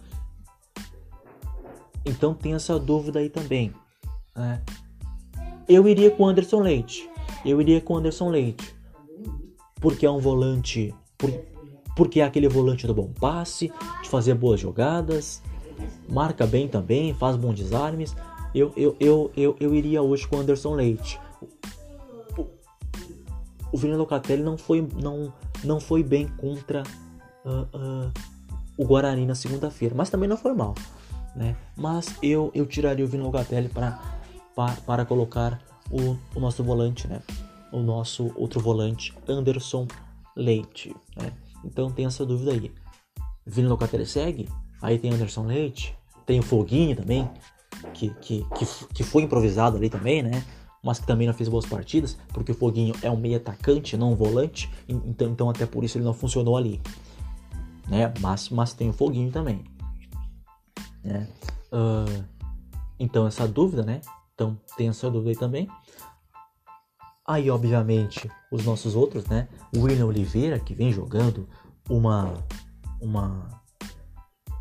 [2.04, 3.72] então tem essa dúvida aí também.
[4.34, 4.60] Né?
[5.68, 7.08] Eu iria com Anderson Leite.
[7.44, 8.74] Eu iria com Anderson Leite.
[9.80, 10.94] Porque é um volante.
[11.16, 11.30] Por,
[11.96, 13.70] porque é aquele volante do bom passe,
[14.02, 15.42] de fazer boas jogadas,
[16.08, 18.16] marca bem também, faz bons desarmes.
[18.54, 21.20] Eu, eu, eu, eu, eu iria hoje com Anderson Leite.
[22.36, 22.46] O,
[23.72, 26.82] o Vini Locatelli não foi, não, não foi bem contra
[27.44, 28.12] uh, uh,
[28.76, 30.74] o Guarani na segunda-feira, mas também não foi mal
[31.34, 31.56] né?
[31.76, 33.98] Mas eu, eu tiraria o Vini Locatelli para,
[34.54, 37.22] para, para colocar o, o nosso volante, né?
[37.72, 39.86] O nosso outro volante, Anderson
[40.36, 41.32] Leite, né?
[41.64, 42.72] Então tem essa dúvida aí.
[43.46, 44.48] Vini Locatelli segue,
[44.80, 47.28] aí tem Anderson Leite, tem o Foguinho também,
[47.94, 50.44] que, que, que, que foi improvisado ali também, né?
[50.82, 54.12] Mas que também não fez boas partidas, porque o Foguinho é um meio atacante, não
[54.12, 56.80] um volante, então, então até por isso ele não funcionou ali.
[57.88, 58.12] Né?
[58.20, 59.64] Mas, mas tem o Foguinho também.
[61.02, 61.28] Né?
[61.72, 62.24] Uh,
[62.98, 64.00] então, essa dúvida, né?
[64.34, 65.68] Então, tem essa dúvida aí também.
[67.26, 69.48] Aí, obviamente, os nossos outros, né?
[69.74, 71.48] O William Oliveira, que vem jogando
[71.88, 72.34] uma.
[73.00, 73.62] Uma.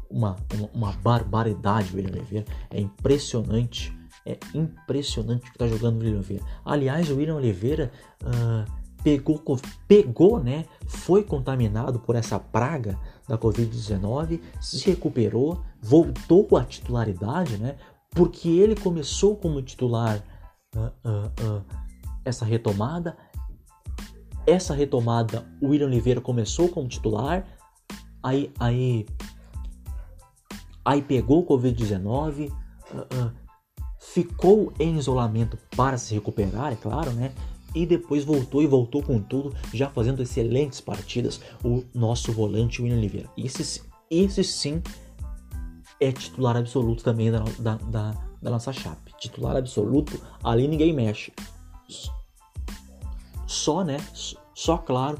[0.09, 0.35] Uma,
[0.73, 2.45] uma, barbaridade, William Oliveira.
[2.69, 3.97] É impressionante.
[4.25, 6.43] É impressionante o que tá jogando o William Oliveira.
[6.65, 7.91] Aliás, o William Oliveira.
[8.21, 9.41] Uh, pegou,
[9.87, 10.65] pegou, né?
[10.87, 17.75] Foi contaminado por essa praga da Covid-19, se recuperou, voltou à titularidade, né?
[18.11, 20.23] Porque ele começou como titular
[20.75, 21.65] uh, uh, uh,
[22.23, 23.17] essa retomada.
[24.45, 27.45] Essa retomada, o William Oliveira começou como titular,
[28.23, 29.05] aí, aí,
[30.83, 32.51] aí pegou o Covid-19,
[33.99, 37.31] ficou em isolamento para se recuperar, é claro, né?
[37.73, 42.97] e depois voltou e voltou com tudo, já fazendo excelentes partidas, o nosso volante William
[42.97, 43.29] Oliveira.
[43.37, 44.81] Esse, esse sim
[46.01, 49.13] é titular absoluto também da, da, da, da nossa chape.
[49.19, 51.31] Titular absoluto, ali ninguém mexe.
[53.45, 53.97] Só, né?
[54.55, 55.19] Só, claro,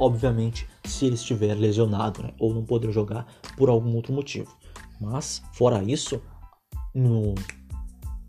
[0.00, 2.34] obviamente, se ele estiver lesionado, né?
[2.40, 3.24] Ou não poder jogar
[3.56, 4.52] por algum outro motivo.
[5.00, 6.20] Mas, fora isso,
[6.92, 7.34] no,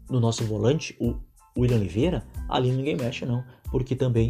[0.08, 1.16] no nosso volante, o
[1.58, 4.30] William Oliveira, ali ninguém mexe não, porque também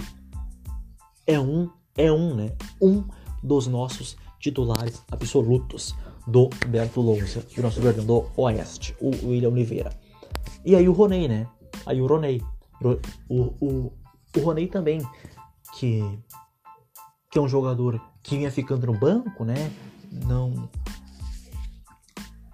[1.26, 2.56] é um é um, né?
[2.80, 3.04] Um
[3.44, 5.96] dos nossos titulares absolutos
[6.28, 9.98] do Berto Lousa, do nosso do Oeste, o William Oliveira.
[10.66, 11.48] E aí o Roney, né?
[11.86, 12.42] Aí o Roney.
[13.30, 13.94] O, o,
[14.36, 15.02] o Roney também,
[15.74, 16.04] que,
[17.32, 19.72] que é um jogador que vinha ficando no banco, né?
[20.12, 20.70] Não,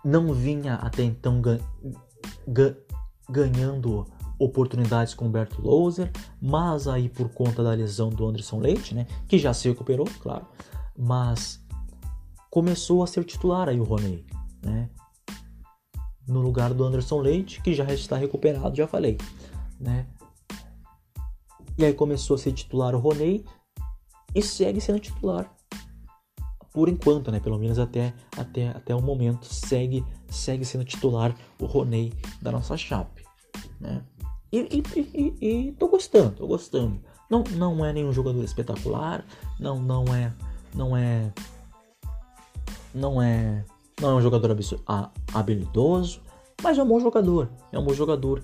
[0.06, 1.60] não vinha até então gan,
[2.48, 2.76] gan,
[3.30, 4.06] ganhando
[4.44, 9.38] oportunidades com Berto Louser, mas aí por conta da lesão do Anderson Leite, né, que
[9.38, 10.46] já se recuperou, claro,
[10.98, 11.64] mas
[12.50, 14.26] começou a ser titular aí o Roney,
[14.62, 14.90] né,
[16.28, 19.18] no lugar do Anderson Leite, que já está recuperado, já falei,
[19.80, 20.08] né.
[21.78, 23.44] E aí começou a ser titular o Roney
[24.36, 25.52] e segue sendo titular
[26.74, 27.40] por enquanto, né?
[27.40, 32.76] Pelo menos até, até, até o momento segue segue sendo titular o Roney da nossa
[32.76, 33.24] chape,
[33.80, 34.04] né?
[34.54, 37.02] E, e, e, e, tô gostando, tô gostando.
[37.28, 39.26] Não, não é nenhum jogador espetacular,
[39.60, 40.32] não, não é,
[40.76, 41.34] não é,
[42.94, 43.66] não é,
[44.00, 44.56] não é um jogador
[45.34, 46.22] habilidoso,
[46.62, 48.44] mas é um bom jogador, é um bom jogador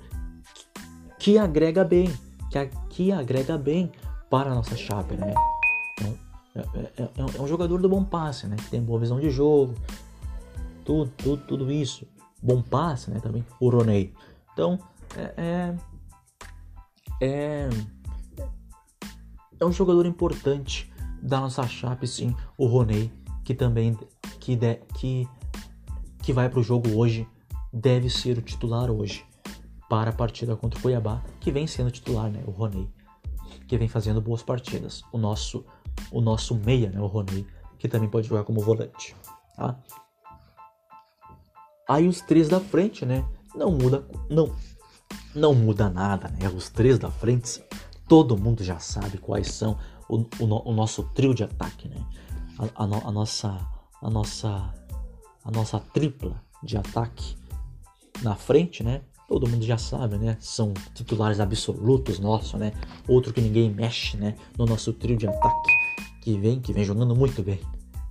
[1.20, 2.12] que, agrega bem,
[2.50, 3.92] que, que agrega bem
[4.32, 5.36] para a nossa chapa, né?
[5.94, 6.18] Então,
[6.56, 8.56] é, é, é, é, um jogador do bom passe, né?
[8.56, 9.76] Que tem boa visão de jogo,
[10.84, 12.08] tudo, tudo, tudo isso,
[12.42, 13.20] bom passe, né?
[13.20, 14.12] Também o Roney.
[14.52, 14.80] Então,
[15.16, 15.76] é, é
[17.22, 17.70] é,
[19.60, 23.12] é um jogador importante da nossa chape, sim, o Roney,
[23.44, 23.98] que também
[24.40, 25.28] que, de, que,
[26.22, 27.28] que vai para o jogo hoje,
[27.72, 29.26] deve ser o titular hoje
[29.90, 32.90] para a partida contra o Cuiabá, que vem sendo titular, né, o Roney,
[33.68, 35.04] que vem fazendo boas partidas.
[35.12, 35.66] O nosso
[36.12, 37.46] o nosso meia, né, o Roney,
[37.78, 39.16] que também pode jogar como volante,
[39.56, 39.78] tá?
[41.88, 44.56] Aí os três da frente, né, não muda, não
[45.36, 46.50] não muda nada, né?
[46.50, 47.64] Os três da frente,
[48.08, 52.04] todo mundo já sabe quais são o, o, o nosso trio de ataque, né?
[52.58, 53.68] A, a, a, nossa,
[54.02, 54.74] a nossa,
[55.44, 57.38] a nossa tripla de ataque
[58.22, 59.02] na frente, né?
[59.28, 60.38] Todo mundo já sabe, né?
[60.40, 62.74] São titulares absolutos nossos, né?
[63.08, 64.36] Outro que ninguém mexe, né?
[64.58, 65.72] No nosso trio de ataque
[66.24, 67.60] que vem, que vem jogando muito bem.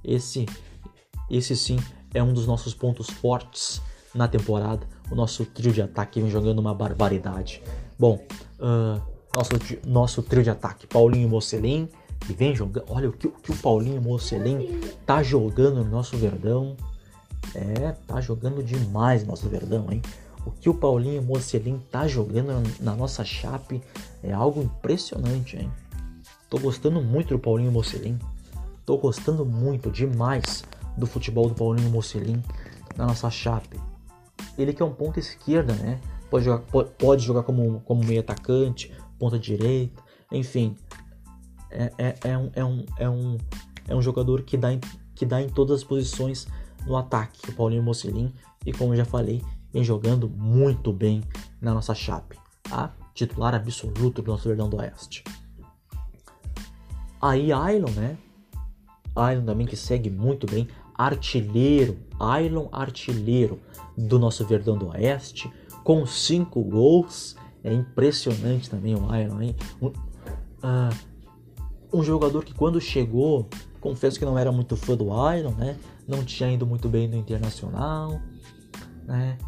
[0.05, 0.47] Esse,
[1.29, 1.79] esse sim
[2.15, 3.83] é um dos nossos pontos fortes
[4.15, 7.63] na temporada o nosso trio de ataque vem jogando uma barbaridade.
[7.99, 8.25] Bom,
[8.61, 9.01] uh,
[9.35, 9.53] nosso,
[9.87, 11.89] nosso trio de ataque, Paulinho Mocelin,
[12.21, 12.85] que vem jogando.
[12.89, 16.77] Olha o que, o que o Paulinho Mocelin tá jogando no nosso Verdão.
[17.55, 20.03] É, tá jogando demais nosso Verdão, hein?
[20.45, 23.83] O que o Paulinho Mocelin tá jogando na nossa chape
[24.23, 25.71] é algo impressionante, hein?
[26.51, 28.19] Tô gostando muito do Paulinho Mocelin.
[28.85, 30.65] Tô gostando muito demais
[30.97, 32.43] do futebol do Paulinho Mocelin
[32.97, 33.79] na nossa chape
[34.57, 36.01] ele que é um ponta esquerda, né?
[36.31, 36.65] Pode jogar,
[36.99, 40.77] pode jogar como, como meio atacante, ponta direita, enfim.
[41.71, 43.39] É, é, é, um, é, um, é, um,
[43.89, 44.81] é um jogador que dá, em,
[45.15, 46.47] que dá em todas as posições
[46.87, 48.33] no ataque, o Paulinho Mocelin.
[48.65, 51.23] E como já falei, vem jogando muito bem
[51.61, 52.39] na nossa chape.
[52.63, 52.95] Tá?
[53.15, 55.25] Titular absoluto do nosso Verdão do Oeste.
[57.21, 58.17] Aí Ailon, né?
[59.15, 60.69] Ailon também que segue muito bem.
[60.99, 63.61] Artilheiro, Ailon artilheiro
[63.97, 65.49] do nosso Verdão do Oeste,
[65.85, 67.37] com cinco gols.
[67.63, 69.57] É impressionante também o Iron, hein?
[69.81, 70.95] Um, uh,
[71.93, 73.49] um jogador que quando chegou,
[73.81, 75.77] confesso que não era muito fã do Iron, né?
[76.07, 78.21] Não tinha ido muito bem no Internacional,
[79.05, 79.39] né?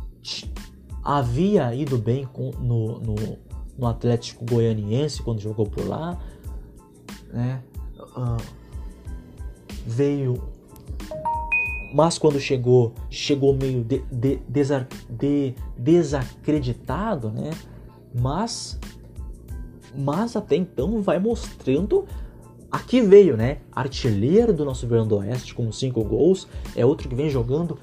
[1.02, 3.14] Havia ido bem com, no, no,
[3.76, 6.18] no Atlético Goianiense quando jogou por lá,
[7.32, 7.62] né?
[8.16, 8.42] Uh,
[9.86, 10.42] veio
[11.92, 14.40] mas quando chegou, chegou meio de, de,
[15.09, 17.50] de, desacreditado, né?
[18.14, 18.79] Mas,
[19.96, 22.07] mas até então vai mostrando
[22.70, 23.59] aqui veio, né?
[23.72, 27.79] Artilheiro do nosso Verão do Oeste com cinco gols, é outro que vem jogando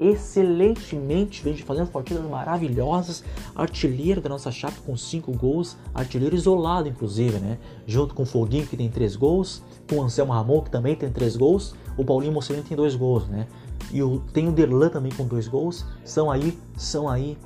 [0.00, 3.22] excelentemente, vem fazendo partidas maravilhosas,
[3.54, 7.58] artilheiro da nossa chapa com cinco gols, artilheiro isolado inclusive, né?
[7.86, 11.10] Junto com o Foguinho que tem três gols, com o Anselmo Ramon que também tem
[11.10, 13.46] três gols, o Paulinho Mocelin tem dois gols, né?
[13.92, 17.36] E o, tem o Derlan também com dois gols, são aí, são aí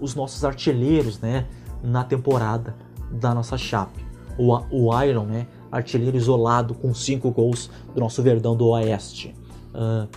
[0.00, 1.46] os nossos artilheiros, né?
[1.82, 2.76] Na temporada
[3.10, 4.04] da nossa chape.
[4.38, 5.46] O, o Iron, né?
[5.70, 9.34] Artilheiro isolado com cinco gols do nosso Verdão do Oeste.
[9.74, 10.08] Uh,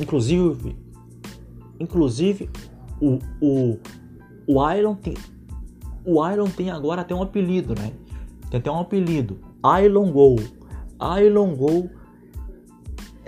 [0.00, 0.76] Inclusive,
[1.78, 2.48] inclusive
[3.00, 3.78] o, o,
[4.46, 5.14] o Iron tem,
[6.04, 7.92] o Iron tem agora até um apelido, né?
[8.50, 9.38] Tem até um apelido,
[9.84, 10.36] Iron Gol.
[11.22, 11.90] Iron Gol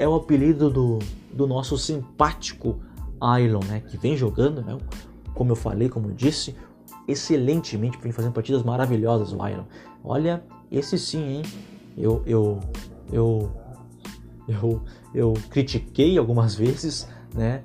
[0.01, 0.99] é o apelido do,
[1.31, 2.81] do nosso simpático
[3.39, 3.81] Iron, né?
[3.81, 4.79] Que vem jogando, né?
[5.35, 6.57] Como eu falei, como eu disse,
[7.07, 9.67] excelentemente, vem fazendo partidas maravilhosas o Iron.
[10.03, 11.43] Olha, esse sim, hein?
[11.99, 12.61] Eu, eu,
[13.13, 13.53] eu,
[14.49, 14.83] eu,
[15.15, 17.63] eu critiquei algumas vezes, né?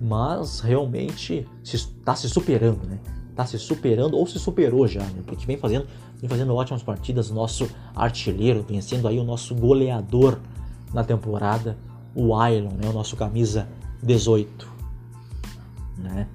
[0.00, 3.00] Mas realmente está se superando, né?
[3.30, 5.22] Está se superando ou se superou já, né?
[5.26, 5.88] Porque vem fazendo,
[6.20, 7.28] vem fazendo ótimas partidas.
[7.28, 10.38] Nosso artilheiro, vencendo aí o nosso goleador
[10.92, 11.78] na temporada,
[12.14, 12.88] o Ailon, né?
[12.88, 13.68] O nosso camisa
[14.02, 14.68] 18,
[15.98, 16.28] né?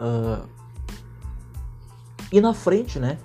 [0.00, 0.46] Uh,
[2.32, 3.18] e na frente, né?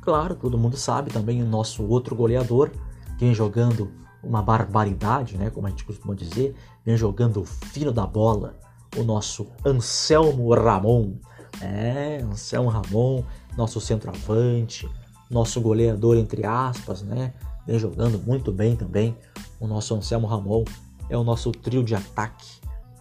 [0.00, 2.70] Claro, todo mundo sabe também o nosso outro goleador,
[3.18, 3.90] vem jogando
[4.22, 5.50] uma barbaridade, né?
[5.50, 8.58] Como a gente costuma dizer, vem jogando o fino da bola,
[8.96, 11.14] o nosso Anselmo Ramon.
[11.60, 13.24] É, Anselmo Ramon,
[13.56, 14.88] nosso centroavante,
[15.30, 17.32] nosso goleador, entre aspas, né?
[17.66, 19.16] Vem jogando muito bem também.
[19.58, 20.64] O nosso Anselmo Ramon
[21.08, 22.60] é o nosso trio de ataque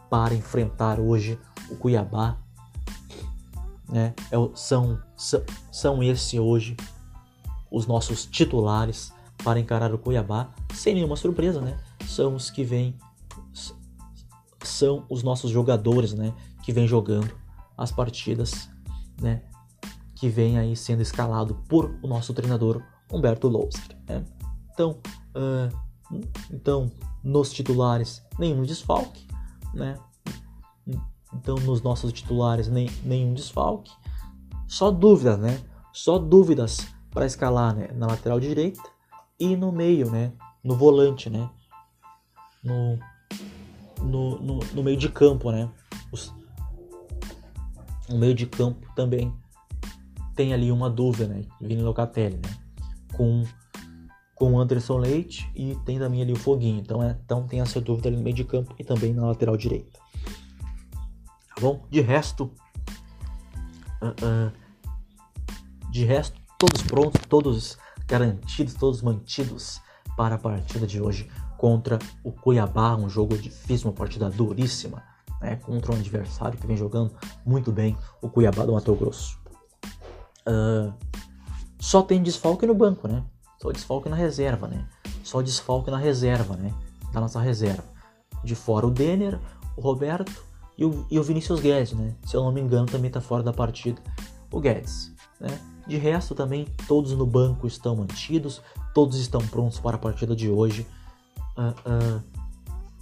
[0.10, 2.38] para enfrentar hoje o Cuiabá.
[3.89, 4.13] Né?
[4.32, 6.75] É, são, são, são esse hoje
[7.71, 11.78] os nossos titulares para encarar o Cuiabá, sem nenhuma surpresa, né?
[12.08, 12.95] São os que vêm
[14.63, 17.32] são os nossos jogadores, né, que vêm jogando
[17.78, 18.67] as partidas,
[19.21, 19.43] né,
[20.15, 24.25] que vem aí sendo escalado por o nosso treinador Humberto Louser, né?
[24.76, 25.00] Então,
[25.34, 26.92] uh, então
[27.24, 29.26] nos titulares nenhum desfalque,
[29.74, 29.98] né?
[31.34, 33.92] Então nos nossos titulares nem, nenhum desfalque,
[34.68, 35.62] só dúvidas, né?
[35.94, 37.88] Só dúvidas para escalar né?
[37.94, 38.84] na lateral direita
[39.40, 40.34] e no meio, né?
[40.62, 41.50] No volante, né?
[42.62, 43.00] No,
[44.02, 45.70] no, no, no meio de campo, né?
[46.12, 46.34] Os,
[48.10, 49.34] no meio de campo também
[50.36, 51.44] tem ali uma dúvida, né?
[51.62, 52.58] Vini Locatelli, né?
[53.16, 53.44] Com
[54.36, 56.80] com o Anderson Leite e tem também ali o Foguinho.
[56.80, 59.56] Então, é, então tem essa dúvida ali no meio de campo e também na lateral
[59.56, 59.98] direita.
[61.56, 61.86] Tá bom?
[61.89, 62.52] De resto,
[64.02, 64.52] uh, uh,
[65.89, 69.80] de resto, todos prontos, todos garantidos, todos mantidos
[70.17, 75.02] para a partida de hoje contra o Cuiabá, um jogo difícil, uma partida duríssima,
[75.41, 79.39] né, contra um adversário que vem jogando muito bem, o Cuiabá do Mato Grosso.
[80.48, 80.93] Uh,
[81.80, 83.24] só tem desfalque no banco, né?
[83.65, 84.86] Só desfalque na reserva, né?
[85.23, 86.71] Só desfalque na reserva, né?
[87.12, 87.84] Da nossa reserva.
[88.43, 89.39] De fora o Denner,
[89.75, 90.43] o Roberto
[90.78, 92.13] e o, e o Vinícius Guedes, né?
[92.25, 93.99] Se eu não me engano, também está fora da partida.
[94.51, 95.60] O Guedes, né?
[95.88, 98.62] De resto, também todos no banco estão mantidos,
[98.93, 100.86] todos estão prontos para a partida de hoje
[101.58, 102.23] uh, uh,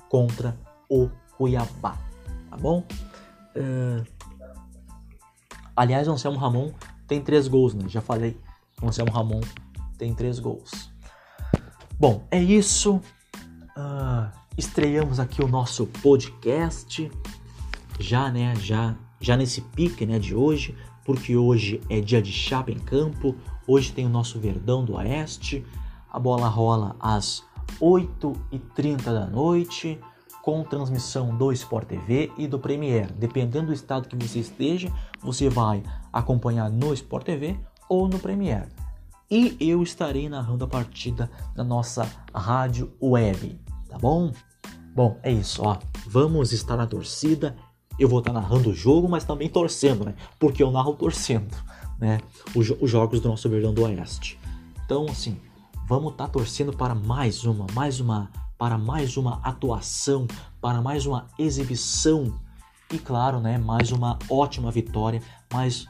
[0.10, 0.58] contra
[0.89, 1.97] o Cuiabá,
[2.49, 2.84] tá bom?
[3.56, 4.06] Uh,
[5.76, 6.71] aliás, o Anselmo Ramon
[7.08, 7.86] tem três gols, né?
[7.88, 8.38] Já falei,
[8.82, 9.41] o Anselmo Ramon
[9.97, 10.91] tem três gols.
[11.99, 13.01] Bom, é isso.
[14.58, 17.12] estreamos aqui o nosso podcast,
[17.99, 18.56] já, né?
[18.58, 20.19] Já, já nesse pique, né?
[20.19, 20.75] De hoje
[21.06, 23.36] porque hoje é dia de chapa em campo,
[23.67, 25.65] hoje tem o nosso Verdão do Oeste,
[26.10, 27.43] a bola rola às
[27.82, 29.99] 8h30 da noite,
[30.41, 33.12] com transmissão do Sport TV e do Premier.
[33.13, 38.67] Dependendo do estado que você esteja, você vai acompanhar no Sport TV ou no Premier.
[39.34, 44.32] E eu estarei narrando a partida na nossa rádio web, tá bom?
[44.93, 45.80] Bom, é isso, ó.
[46.06, 47.56] Vamos estar na torcida
[47.98, 50.15] eu vou estar narrando o jogo, mas também torcendo, né?
[50.39, 51.56] Porque eu narro torcendo,
[52.00, 52.19] né?
[52.56, 54.39] Os, os jogos do nosso Verdão do Oeste.
[54.86, 55.39] Então, assim,
[55.88, 60.28] vamos estar torcendo para mais uma, mais uma, para mais uma atuação,
[60.60, 62.39] para mais uma exibição
[62.91, 63.58] e, claro, né?
[63.58, 65.86] Mais uma ótima vitória, mais,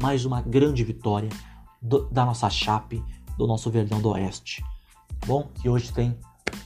[0.00, 1.28] mais uma grande vitória
[1.82, 3.02] do, da nossa Chape,
[3.36, 4.62] do nosso Verdão do Oeste.
[5.20, 5.48] Tá bom?
[5.60, 6.16] Que hoje tem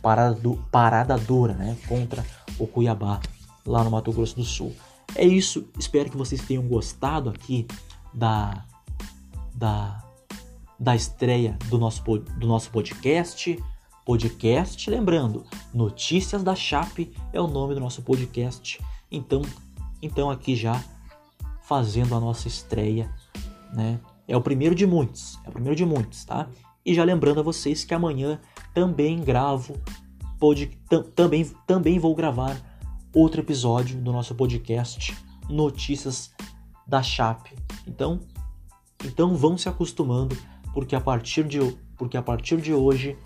[0.03, 0.39] parada,
[0.71, 1.77] parada dura, né?
[1.89, 2.25] Contra
[2.59, 3.21] o Cuiabá
[3.65, 4.75] lá no Mato Grosso do Sul.
[5.15, 7.67] É isso, espero que vocês tenham gostado aqui
[8.13, 8.65] da,
[9.55, 10.05] da,
[10.79, 13.63] da estreia do nosso, do nosso podcast.
[14.05, 18.81] Podcast, lembrando, Notícias da Chape é o nome do nosso podcast.
[19.11, 19.43] Então,
[20.01, 20.81] então aqui já
[21.63, 23.13] fazendo a nossa estreia,
[23.73, 23.99] né?
[24.29, 26.49] É o primeiro de muitos, é o primeiro de muitos, tá?
[26.85, 28.41] E já lembrando a vocês que amanhã
[28.75, 29.75] também gravo,
[30.39, 30.67] pod,
[31.15, 32.57] também, também vou gravar
[33.15, 35.17] outro episódio do nosso podcast
[35.49, 36.33] Notícias
[36.87, 37.55] da Chape.
[37.87, 38.21] Então,
[39.05, 40.37] então vão se acostumando,
[40.73, 41.59] porque a partir de
[41.97, 43.17] porque a partir de hoje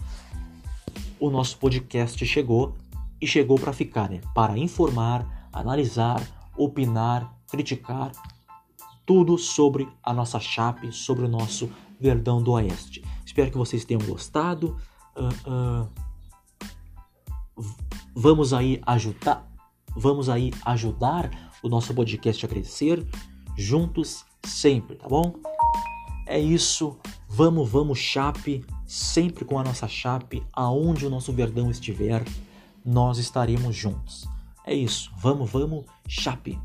[1.18, 2.76] o nosso podcast chegou
[3.20, 4.20] e chegou para ficar, né?
[4.34, 6.22] Para informar, analisar,
[6.56, 8.12] opinar, criticar
[9.04, 13.04] tudo sobre a nossa Chape, sobre o nosso Verdão do Oeste.
[13.24, 14.76] Espero que vocês tenham gostado.
[15.16, 15.88] Uh,
[17.58, 17.64] uh,
[18.14, 19.50] vamos aí ajudar,
[19.96, 21.30] Vamos aí ajudar
[21.62, 23.04] o nosso podcast a crescer
[23.58, 25.34] juntos sempre, tá bom?
[26.26, 26.96] É isso.
[27.28, 28.64] Vamos, vamos, Chape.
[28.86, 32.24] sempre com a nossa chape, aonde o nosso verdão estiver,
[32.84, 34.26] nós estaremos juntos.
[34.66, 36.58] É isso, vamos, vamos, chape!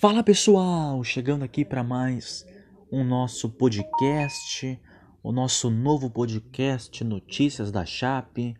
[0.00, 2.46] Fala pessoal, chegando aqui para mais
[2.90, 4.80] um nosso podcast,
[5.22, 8.56] o nosso novo podcast Notícias da Chape.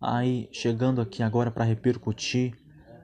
[0.00, 2.54] Aí chegando aqui agora para repercutir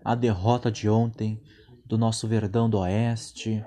[0.02, 1.38] a derrota de ontem
[1.84, 3.62] do nosso Verdão do Oeste,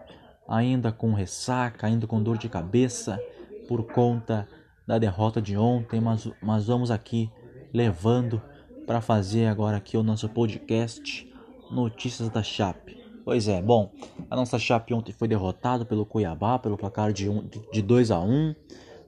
[0.47, 3.21] ainda com ressaca, ainda com dor de cabeça
[3.67, 4.49] por conta
[4.87, 7.29] da derrota de ontem, mas, mas vamos aqui
[7.71, 8.41] levando
[8.87, 11.31] para fazer agora aqui o nosso podcast
[11.69, 13.02] Notícias da Chape.
[13.23, 13.89] Pois é, bom,
[14.29, 18.19] a nossa Chape ontem foi derrotada pelo Cuiabá pelo placar de, um, de 2 a
[18.19, 18.55] 1 um.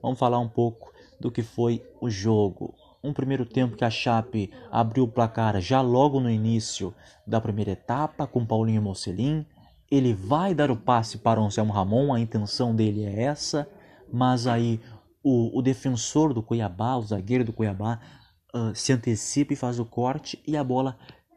[0.00, 0.90] Vamos falar um pouco
[1.20, 2.74] do que foi o jogo.
[3.04, 6.94] Um primeiro tempo que a Chape abriu o placar já logo no início
[7.26, 9.44] da primeira etapa com Paulinho Mocelin.
[9.90, 13.68] Ele vai dar o passe para o Anselmo Ramon, a intenção dele é essa,
[14.10, 14.80] mas aí
[15.22, 18.00] o, o defensor do Cuiabá, o zagueiro do Cuiabá,
[18.54, 20.96] uh, se antecipa e faz o corte e a bola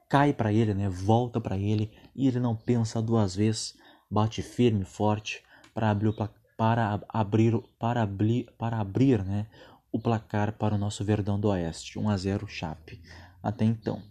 [0.10, 0.90] cai para ele, né?
[0.90, 3.78] Volta para ele e ele não pensa duas vezes,
[4.10, 5.44] bate firme, forte
[5.74, 9.48] para abrir o para abrir para abrir para abrir, né?
[9.92, 13.02] O placar para o nosso Verdão do Oeste, 1 a 0 Chape.
[13.42, 14.02] Até então.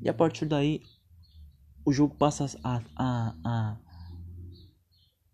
[0.00, 0.82] E a partir daí
[1.84, 3.76] o jogo passa a, a, a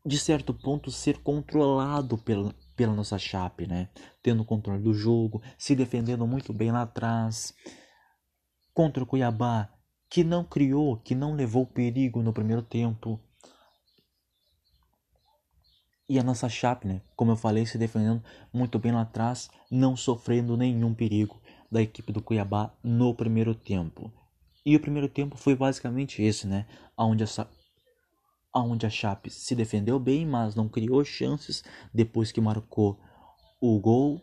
[0.05, 3.89] de certo ponto ser controlado pela, pela nossa Chape, né?
[4.23, 7.55] Tendo controle do jogo, se defendendo muito bem lá atrás.
[8.75, 9.74] Contra o Cuiabá,
[10.15, 13.19] que não criou, que não levou perigo no primeiro tempo.
[16.09, 19.97] E a nossa Chape, né, como eu falei, se defendendo muito bem lá atrás, não
[19.97, 24.13] sofrendo nenhum perigo da equipe do Cuiabá no primeiro tempo.
[24.65, 26.65] E o primeiro tempo foi basicamente esse, né,
[26.97, 27.49] onde a,
[28.55, 33.01] onde a Chape se defendeu bem, mas não criou chances depois que marcou
[33.61, 34.23] o gol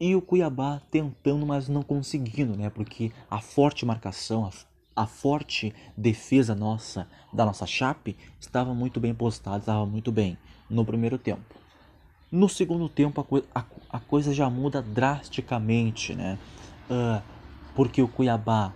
[0.00, 2.70] e o Cuiabá tentando, mas não conseguindo, né?
[2.70, 9.14] Porque a forte marcação, a, a forte defesa nossa, da nossa Chape, estava muito bem
[9.14, 10.36] postada, estava muito bem
[10.68, 11.54] no primeiro tempo.
[12.30, 16.38] No segundo tempo, a, a, a coisa já muda drasticamente, né?
[16.90, 17.22] Uh,
[17.74, 18.72] porque o Cuiabá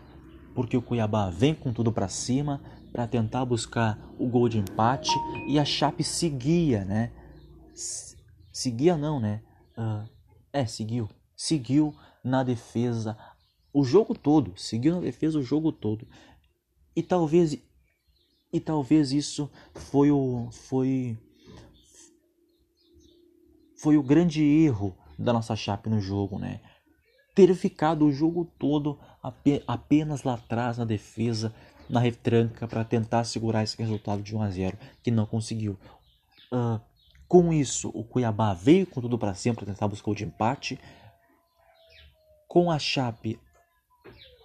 [0.58, 2.60] porque o Cuiabá vem com tudo para cima
[2.90, 5.12] para tentar buscar o gol de empate
[5.46, 7.12] e a Chape seguia, né?
[8.52, 9.40] Seguia não, né?
[9.78, 10.04] Uh,
[10.58, 11.08] é, seguiu.
[11.36, 11.94] Seguiu
[12.24, 13.16] na defesa
[13.72, 14.52] o jogo todo.
[14.56, 16.06] Seguiu na defesa o jogo todo.
[16.96, 17.56] E talvez
[18.52, 21.16] e talvez isso foi o foi
[23.76, 26.60] foi o grande erro da nossa Chape no jogo, né?
[27.34, 28.98] Ter ficado o jogo todo
[29.66, 31.54] apenas lá atrás na defesa,
[31.88, 35.78] na retranca para tentar segurar esse resultado de 1 a 0 que não conseguiu.
[36.52, 36.80] Uh,
[37.28, 40.80] com isso, o Cuiabá veio com tudo para cima para tentar buscar o de empate.
[42.48, 43.38] Com a Chape,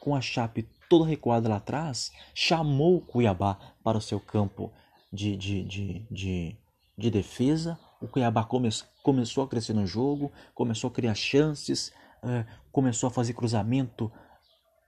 [0.02, 4.72] com a Chape toda recuada lá atrás, chamou o Cuiabá para o seu campo
[5.12, 6.58] de, de, de, de,
[6.98, 7.80] de defesa.
[8.02, 8.68] O Cuiabá come,
[9.02, 11.88] começou a crescer no jogo, começou a criar chances,
[12.22, 14.12] uh, começou a fazer cruzamento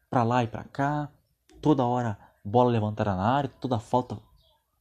[0.10, 1.10] para lá e para cá.
[1.62, 4.20] Toda hora bola levantada na área, toda falta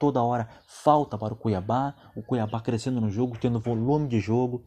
[0.04, 4.62] toda hora falta para o Cuiabá, o Cuiabá crescendo no jogo, tendo volume de jogo,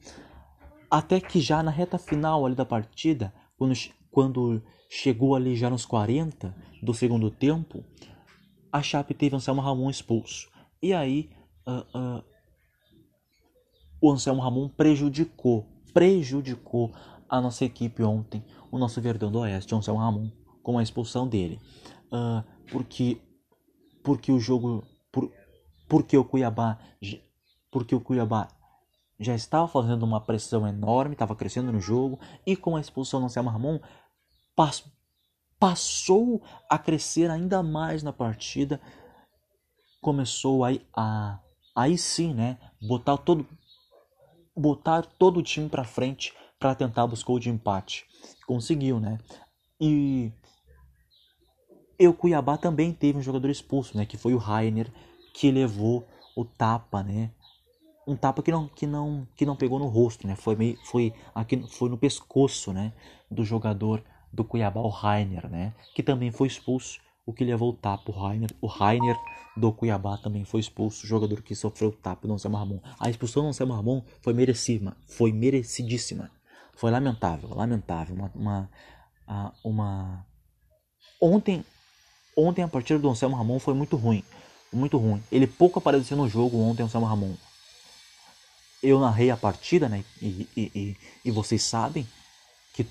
[0.89, 3.73] até que já na reta final ali da partida, quando,
[4.09, 7.83] quando chegou ali já nos 40 do segundo tempo,
[8.71, 10.49] a Chape teve Anselmo Ramon expulso.
[10.81, 11.29] E aí
[11.67, 12.23] uh, uh,
[14.01, 16.91] o Anselmo Ramon prejudicou, prejudicou
[17.29, 20.31] a nossa equipe ontem, o nosso Verdão do Oeste, o Anselmo Ramon,
[20.63, 21.59] com a expulsão dele.
[22.11, 23.21] Uh, porque,
[24.03, 24.83] porque o jogo
[25.87, 26.77] porque o Cuiabá
[27.71, 28.47] porque o Cuiabá
[29.19, 33.25] já estava fazendo uma pressão enorme, estava crescendo no jogo e com a expulsão do
[33.25, 33.79] Anselmo Ramon
[34.55, 34.83] pass,
[35.59, 38.79] passou a crescer ainda mais na partida,
[40.01, 41.39] começou aí a
[41.75, 43.45] aí sim, né, botar todo
[44.55, 48.05] botar todo o time para frente para tentar buscar o de empate.
[48.47, 49.19] Conseguiu, né?
[49.79, 50.31] E
[51.99, 54.05] e o Cuiabá também teve um jogador expulso, né?
[54.05, 54.91] Que foi o Rainer,
[55.37, 56.03] que levou
[56.35, 57.29] o tapa, né?
[58.07, 60.35] Um tapa que não, que não, que não pegou no rosto, né?
[60.35, 62.91] Foi meio, foi aqui, foi no pescoço, né?
[63.29, 65.75] Do jogador do Cuiabá, o Rainer, né?
[65.93, 68.11] Que também foi expulso, o que levou o tapa.
[68.11, 69.15] O Rainer, o Rainer
[69.55, 72.79] do Cuiabá também foi expulso, o jogador que sofreu o tapa do Anselmo Ramon.
[72.99, 76.31] A expulsão do Anselmo Ramon foi merecida, foi merecidíssima.
[76.75, 78.15] Foi lamentável, lamentável.
[78.15, 80.25] Uma, uma, uma...
[81.21, 81.63] Ontem
[82.39, 84.23] Ontem a partida do Anselmo Ramon foi muito ruim.
[84.71, 85.23] Muito ruim.
[85.31, 87.35] Ele pouco apareceu no jogo ontem, o Samuel Ramon.
[88.81, 90.03] Eu narrei a partida, né?
[90.21, 92.07] E, e, e, e, vocês sabem
[92.73, 92.85] que,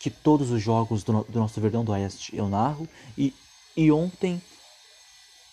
[0.00, 2.88] que todos os jogos do, do nosso Verdão do Oeste eu narro.
[3.16, 3.34] E,
[3.76, 4.42] e ontem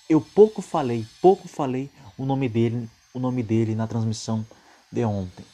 [0.09, 4.45] eu pouco falei, pouco falei o nome dele, o nome dele na transmissão
[4.91, 5.45] de ontem.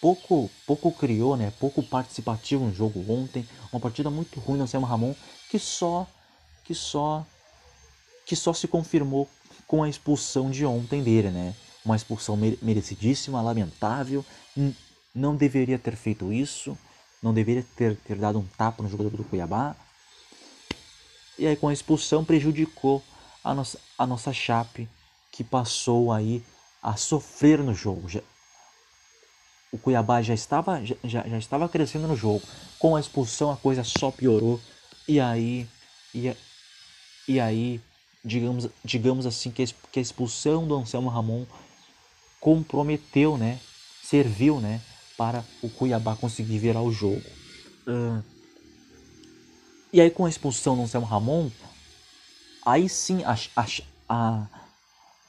[0.00, 1.52] Pouco, pouco criou, né?
[1.60, 3.48] Pouco participativo no jogo ontem.
[3.72, 5.14] Uma partida muito ruim no Samuel Ramon
[5.48, 6.06] que só
[6.64, 7.26] que só
[8.24, 9.28] que só se confirmou
[9.66, 11.54] com a expulsão de ontem dele, né?
[11.84, 14.24] Uma expulsão merecidíssima, lamentável.
[15.14, 16.76] Não deveria ter feito isso.
[17.22, 19.76] Não deveria ter, ter dado um tapa no jogador do Cuiabá.
[21.38, 23.02] E aí com a expulsão prejudicou
[23.42, 24.88] a nossa, a nossa Chape,
[25.30, 26.44] que passou aí
[26.82, 28.08] a sofrer no jogo.
[28.08, 28.20] Já,
[29.72, 32.42] o Cuiabá já estava, já, já estava crescendo no jogo.
[32.78, 34.60] Com a expulsão a coisa só piorou.
[35.08, 35.66] E aí,
[36.14, 36.36] e,
[37.26, 37.80] e aí
[38.24, 41.44] digamos, digamos assim, que a expulsão do Anselmo Ramon
[42.40, 43.58] comprometeu, né,
[44.02, 44.80] serviu, né,
[45.16, 47.22] para o Cuiabá conseguir virar o jogo.
[47.86, 48.22] Uh,
[49.92, 51.50] e aí com a expulsão do Anselmo Ramon,
[52.64, 53.66] aí sim a, a,
[54.08, 54.46] a,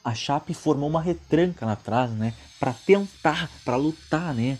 [0.04, 4.58] a Chape formou uma retranca lá atrás, né, para tentar, para lutar, né,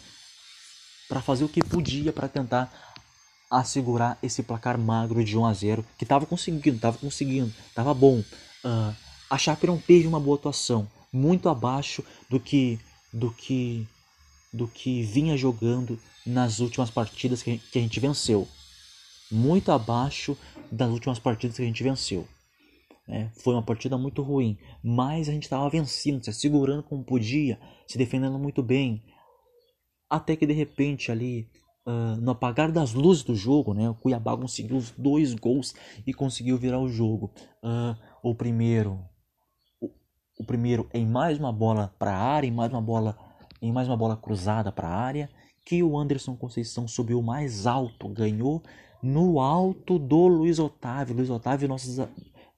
[1.09, 2.94] para fazer o que podia para tentar
[3.61, 8.19] assegurar esse placar magro de 1 a 0 que estava conseguindo, estava conseguindo, estava bom.
[8.19, 8.95] Uh,
[9.31, 12.79] a Chape não teve uma boa atuação, muito abaixo do que
[13.13, 13.87] do que
[14.53, 18.49] do que vinha jogando nas últimas partidas que, que a gente venceu.
[19.31, 20.37] Muito abaixo
[20.71, 22.27] das últimas partidas que a gente venceu.
[23.07, 27.61] É, foi uma partida muito ruim, mas a gente estava vencendo, se segurando como podia,
[27.87, 29.03] se defendendo muito bem.
[30.09, 31.49] Até que de repente ali
[31.87, 35.75] uh, no apagar das luzes do jogo, né, o Cuiabá conseguiu os dois gols
[36.07, 37.31] e conseguiu virar o jogo.
[37.63, 39.01] Uh, o primeiro,
[39.81, 39.91] o,
[40.39, 43.17] o, primeiro em mais uma bola para a área, em mais uma bola,
[43.61, 45.29] em mais uma bola cruzada para a área,
[45.65, 48.63] que o Anderson Conceição subiu mais alto, ganhou
[49.03, 51.17] no alto do Luiz Otávio.
[51.17, 52.09] Luiz Otávio, nosso,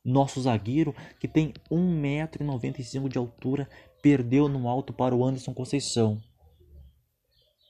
[0.04, 3.68] nosso zagueiro, que tem 1,95m de altura,
[4.02, 6.20] perdeu no alto para o Anderson Conceição.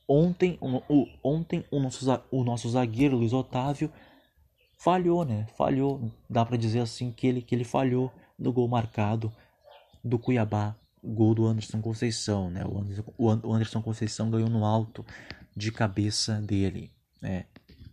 [0.08, 3.90] Ontem, o, o, ontem o, nosso, o nosso zagueiro Luiz Otávio
[4.78, 5.46] falhou, né?
[5.56, 6.12] Falhou.
[6.30, 9.32] Dá para dizer assim que ele, que ele falhou no gol marcado
[10.04, 10.76] do Cuiabá.
[11.02, 12.64] Gol do Anderson Conceição, né?
[12.64, 15.04] O Anderson, o Anderson Conceição ganhou no alto
[15.56, 16.90] de cabeça dele,
[17.20, 17.44] né?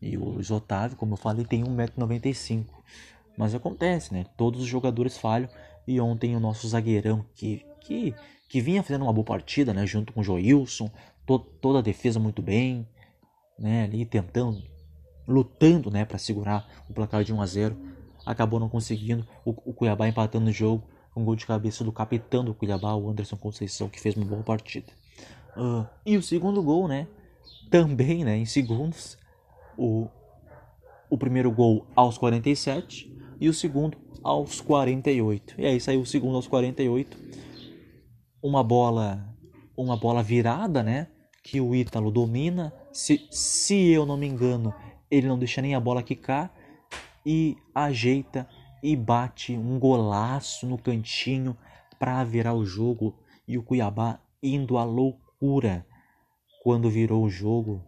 [0.02, 2.66] E o Luiz Otávio, como eu falei, tem 1,95m.
[3.38, 4.26] Mas acontece, né?
[4.36, 5.50] Todos os jogadores falham.
[5.88, 8.16] E ontem o nosso zagueirão, que, que,
[8.50, 9.86] que vinha fazendo uma boa partida, né?
[9.86, 10.90] Junto com o Joilson,
[11.26, 12.88] to toda a defesa muito bem,
[13.58, 14.64] né, ali tentando,
[15.28, 17.78] lutando, né, para segurar o placar de 1 a 0.
[18.26, 22.44] Acabou não conseguindo, o, o Cuiabá empatando o jogo, um gol de cabeça do capitão
[22.44, 24.92] do Cuiabá, o Anderson Conceição, que fez uma boa partida.
[25.56, 27.08] Uh, e o segundo gol, né,
[27.70, 29.18] também, né, em segundos,
[29.78, 30.08] o,
[31.10, 35.56] o primeiro gol aos 47 e o segundo aos 48.
[35.60, 37.18] E aí saiu o segundo aos 48.
[38.42, 39.34] Uma bola
[39.76, 41.08] uma bola virada, né?
[41.44, 42.74] Que o Ítalo domina.
[42.92, 44.74] Se, se eu não me engano,
[45.12, 46.52] ele não deixa nem a bola quicar
[47.26, 48.48] e ajeita
[48.82, 51.56] e bate um golaço no cantinho
[52.00, 53.16] para virar o jogo
[53.48, 55.86] e o Cuiabá indo à loucura
[56.62, 57.84] quando virou o jogo.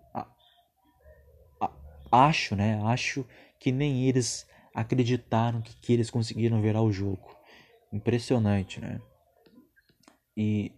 [2.12, 2.80] Acho, né?
[2.84, 3.26] Acho
[3.60, 7.36] que nem eles acreditaram que, que eles conseguiram virar o jogo.
[7.92, 9.02] Impressionante, né?
[10.38, 10.72] E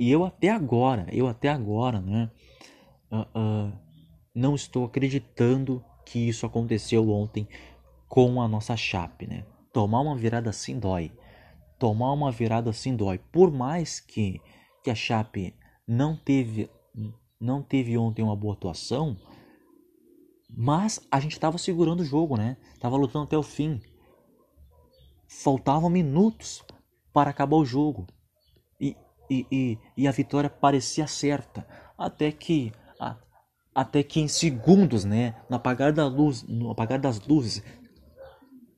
[0.00, 2.30] e eu até agora, eu até agora, né,
[3.12, 3.72] uh, uh,
[4.34, 7.46] não estou acreditando que isso aconteceu ontem
[8.08, 9.44] com a nossa Chape, né?
[9.74, 11.12] Tomar uma virada assim dói.
[11.78, 13.18] Tomar uma virada assim dói.
[13.18, 14.40] Por mais que,
[14.82, 15.54] que a Chape
[15.86, 16.70] não teve,
[17.38, 19.18] não teve ontem uma boa atuação,
[20.48, 22.56] mas a gente estava segurando o jogo, né?
[22.80, 23.78] Tava lutando até o fim.
[25.28, 26.64] Faltavam minutos
[27.12, 28.06] para acabar o jogo
[29.30, 31.66] e, e, e a vitória parecia certa,
[31.96, 33.16] até que a,
[33.72, 37.62] até que em segundos, né, no apagar da luz, no apagar das luzes,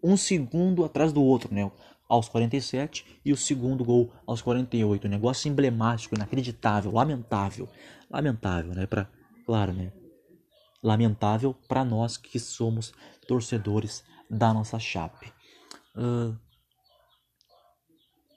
[0.04, 1.70] um segundo atrás do outro, né,
[2.08, 7.66] aos 47 e o segundo gol aos 48, um negócio emblemático, inacreditável, lamentável,
[8.10, 9.08] lamentável, né, para
[9.46, 9.90] claro, né,
[10.82, 12.92] lamentável para nós que somos
[13.26, 15.32] torcedores da nossa chape.
[15.96, 16.36] Uh,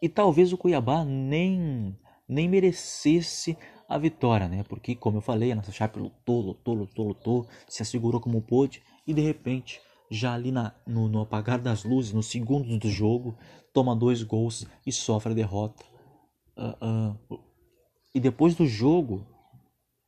[0.02, 1.98] e talvez o Cuiabá nem
[2.28, 3.58] nem merecesse
[3.88, 4.64] a vitória, né?
[4.68, 8.82] Porque, como eu falei, a nossa Chape lutou, lutou, lutou, lutou, se assegurou como pôde
[9.06, 13.38] e de repente já ali na, no, no apagar das luzes, nos segundos do jogo,
[13.74, 15.84] toma dois gols e sofre a derrota.
[16.58, 17.44] Uh, uh,
[18.14, 19.28] e depois do jogo,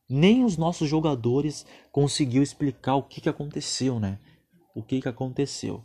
[0.10, 4.20] nem os nossos jogadores conseguiu explicar o que, que aconteceu, né?
[4.74, 5.84] O que, que aconteceu.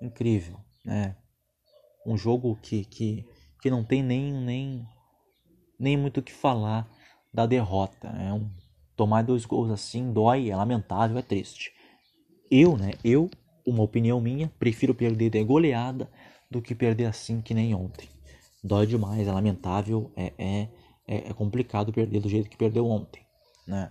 [0.00, 1.16] Incrível, né?
[2.06, 3.24] Um jogo que, que,
[3.60, 4.86] que não tem nem, nem,
[5.82, 6.88] nem muito o que falar
[7.34, 8.08] da derrota.
[8.08, 8.48] É um,
[8.96, 11.72] tomar dois gols assim dói, é lamentável, é triste.
[12.50, 12.92] Eu, né?
[13.02, 13.28] Eu,
[13.66, 16.08] uma opinião minha, prefiro perder de goleada
[16.50, 18.08] do que perder assim que nem ontem.
[18.62, 20.68] Dói demais, é lamentável, é, é,
[21.08, 23.26] é, é complicado perder do jeito que perdeu ontem,
[23.66, 23.90] né?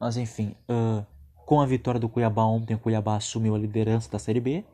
[0.00, 1.04] Mas enfim, uh,
[1.44, 4.64] com a vitória do Cuiabá ontem, o Cuiabá assumiu a liderança da Série B.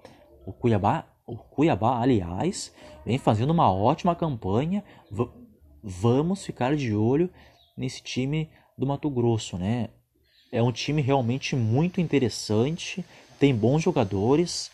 [0.46, 2.72] O Cuiabá, o Cuiabá, aliás,
[3.04, 4.84] vem fazendo uma ótima campanha.
[5.10, 5.41] V
[5.82, 7.28] vamos ficar de olho
[7.76, 9.88] nesse time do Mato Grosso, né?
[10.50, 13.04] É um time realmente muito interessante,
[13.38, 14.70] tem bons jogadores,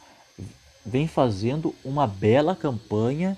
[0.85, 3.37] vem fazendo uma bela campanha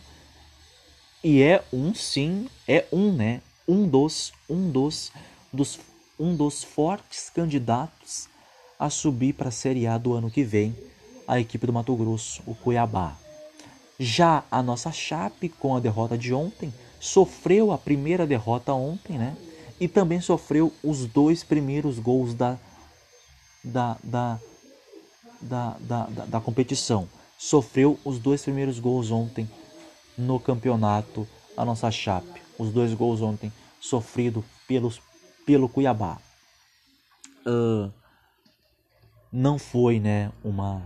[1.23, 3.43] e é um sim, é um, né?
[3.69, 5.13] Um dos, um dos,
[5.53, 5.79] dos
[6.19, 8.29] um dos fortes candidatos
[8.79, 10.77] a subir para a Série A do ano que vem,
[11.27, 13.17] a equipe do Mato Grosso, o Cuiabá.
[13.99, 19.37] Já a nossa Chape, com a derrota de ontem, sofreu a primeira derrota ontem, né?
[19.81, 22.59] e também sofreu os dois primeiros gols da,
[23.65, 24.39] da, da,
[25.41, 27.09] da, da, da, da competição.
[27.39, 29.49] Sofreu os dois primeiros gols ontem
[30.19, 31.27] no campeonato,
[31.57, 32.43] a nossa Chape.
[32.59, 35.01] Os dois gols ontem sofrido pelos,
[35.47, 36.19] pelo Cuiabá.
[37.47, 37.91] Uh,
[39.33, 40.83] não foi né, uma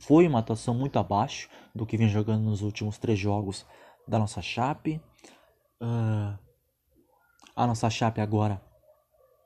[0.00, 3.64] foi uma atuação muito abaixo do que vem jogando nos últimos três jogos
[4.06, 5.00] da nossa Chape.
[5.80, 6.46] Uh,
[7.56, 8.60] a nossa chape agora,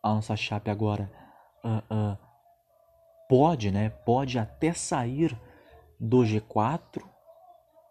[0.03, 1.09] a nossa chape agora
[1.63, 2.19] uh, uh,
[3.29, 3.91] pode, né?
[3.91, 5.39] Pode até sair
[5.99, 7.05] do G4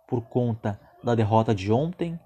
[0.06, 2.20] por conta da derrota de ontem.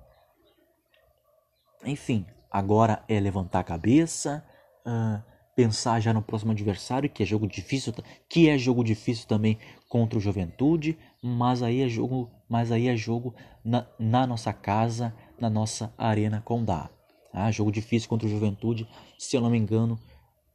[1.86, 4.44] Enfim, agora é levantar a cabeça,
[4.88, 5.22] uh,
[5.56, 7.94] pensar já no próximo adversário, que é jogo difícil,
[8.28, 12.96] que é jogo difícil também contra o Juventude, mas aí é jogo, mas aí é
[12.96, 13.34] jogo
[13.64, 16.90] na, na nossa casa, na nossa arena Condá.
[17.32, 18.88] Ah, jogo difícil contra o Juventude,
[19.18, 20.00] se eu não me engano,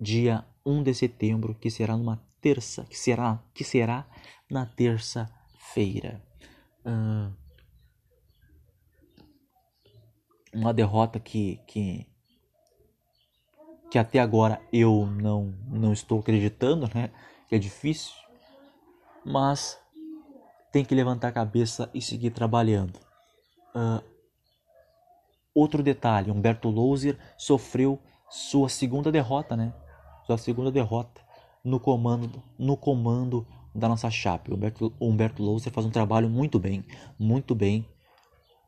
[0.01, 4.07] dia 1 de setembro, que será numa terça, que será, que será
[4.51, 6.23] na terça-feira.
[6.85, 7.31] Ah,
[10.53, 12.07] uma derrota que, que
[13.91, 17.11] que até agora eu não não estou acreditando, né?
[17.49, 18.13] Que é difícil,
[19.25, 19.79] mas
[20.71, 22.99] tem que levantar a cabeça e seguir trabalhando.
[23.75, 24.03] Uh,
[25.59, 27.99] Outro detalhe, Humberto Louser sofreu
[28.31, 29.75] sua segunda derrota, né?
[30.25, 31.21] Sua segunda derrota
[31.65, 34.55] no comando, no comando da nossa chape.
[34.55, 36.85] Humberto, Humberto Louser faz um trabalho muito bem,
[37.19, 37.85] muito bem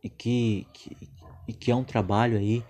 [0.03, 0.97] e que, que,
[1.47, 2.65] e que é um trabalho aí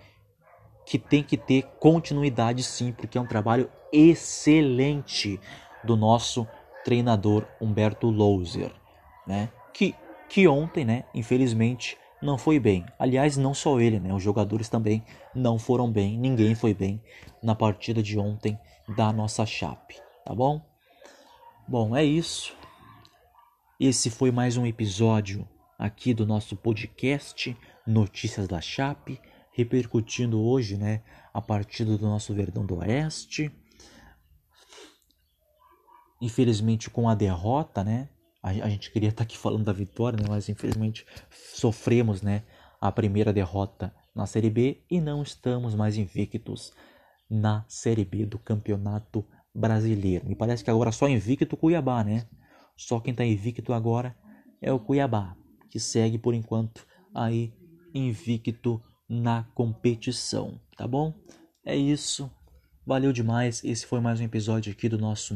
[0.91, 5.39] que tem que ter continuidade sim, porque é um trabalho excelente
[5.85, 6.45] do nosso
[6.83, 8.73] treinador Humberto Louser,
[9.25, 9.49] né?
[9.73, 9.95] Que,
[10.27, 12.85] que ontem, né, infelizmente, não foi bem.
[12.99, 14.13] Aliás, não só ele, né?
[14.13, 15.01] Os jogadores também
[15.33, 16.19] não foram bem.
[16.19, 17.01] Ninguém foi bem
[17.41, 18.59] na partida de ontem
[18.93, 20.61] da nossa Chape, tá bom?
[21.65, 22.53] Bom, é isso.
[23.79, 25.47] Esse foi mais um episódio
[25.79, 27.55] aqui do nosso podcast
[27.87, 29.21] Notícias da Chape,
[29.51, 33.51] repercutindo hoje, né, a partida do nosso Verdão do Oeste.
[36.21, 38.09] Infelizmente com a derrota, né,
[38.41, 40.25] a, a gente queria estar aqui falando da vitória, né?
[40.27, 42.43] mas infelizmente sofremos né,
[42.79, 46.73] a primeira derrota na Série B e não estamos mais invictos
[47.29, 50.27] na Série B do Campeonato Brasileiro.
[50.27, 52.27] Me parece que agora só invicto o Cuiabá, né?
[52.75, 54.15] Só quem está invicto agora
[54.61, 55.35] é o Cuiabá,
[55.69, 57.53] que segue por enquanto aí
[57.93, 58.81] invicto
[59.11, 61.13] na competição, tá bom?
[61.65, 62.31] É isso.
[62.85, 63.61] Valeu demais.
[63.61, 65.35] Esse foi mais um episódio aqui do nosso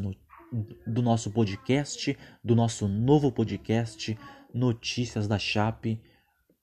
[0.87, 4.17] do nosso podcast, do nosso novo podcast
[4.53, 6.01] Notícias da Chape.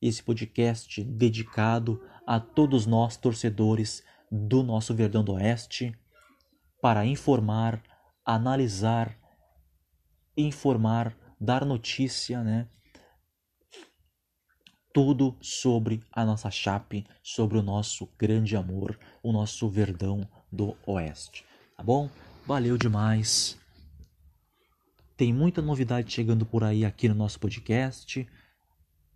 [0.00, 5.94] Esse podcast dedicado a todos nós torcedores do nosso Verdão do Oeste
[6.80, 7.82] para informar,
[8.24, 9.14] analisar,
[10.34, 12.68] informar, dar notícia, né?
[14.92, 21.44] Tudo sobre a nossa Chape, sobre o nosso grande amor, o nosso Verdão do Oeste.
[21.76, 22.10] Tá bom?
[22.46, 23.58] Valeu demais.
[25.16, 28.26] Tem muita novidade chegando por aí aqui no nosso podcast.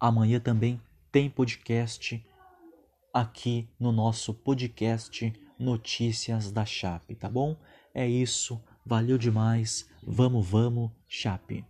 [0.01, 0.81] Amanhã também
[1.12, 2.24] tem podcast
[3.12, 7.57] aqui no nosso podcast Notícias da Chape, tá bom?
[7.95, 8.62] É isso.
[8.85, 9.89] Valeu demais.
[10.03, 11.64] Vamos, vamos, Chape.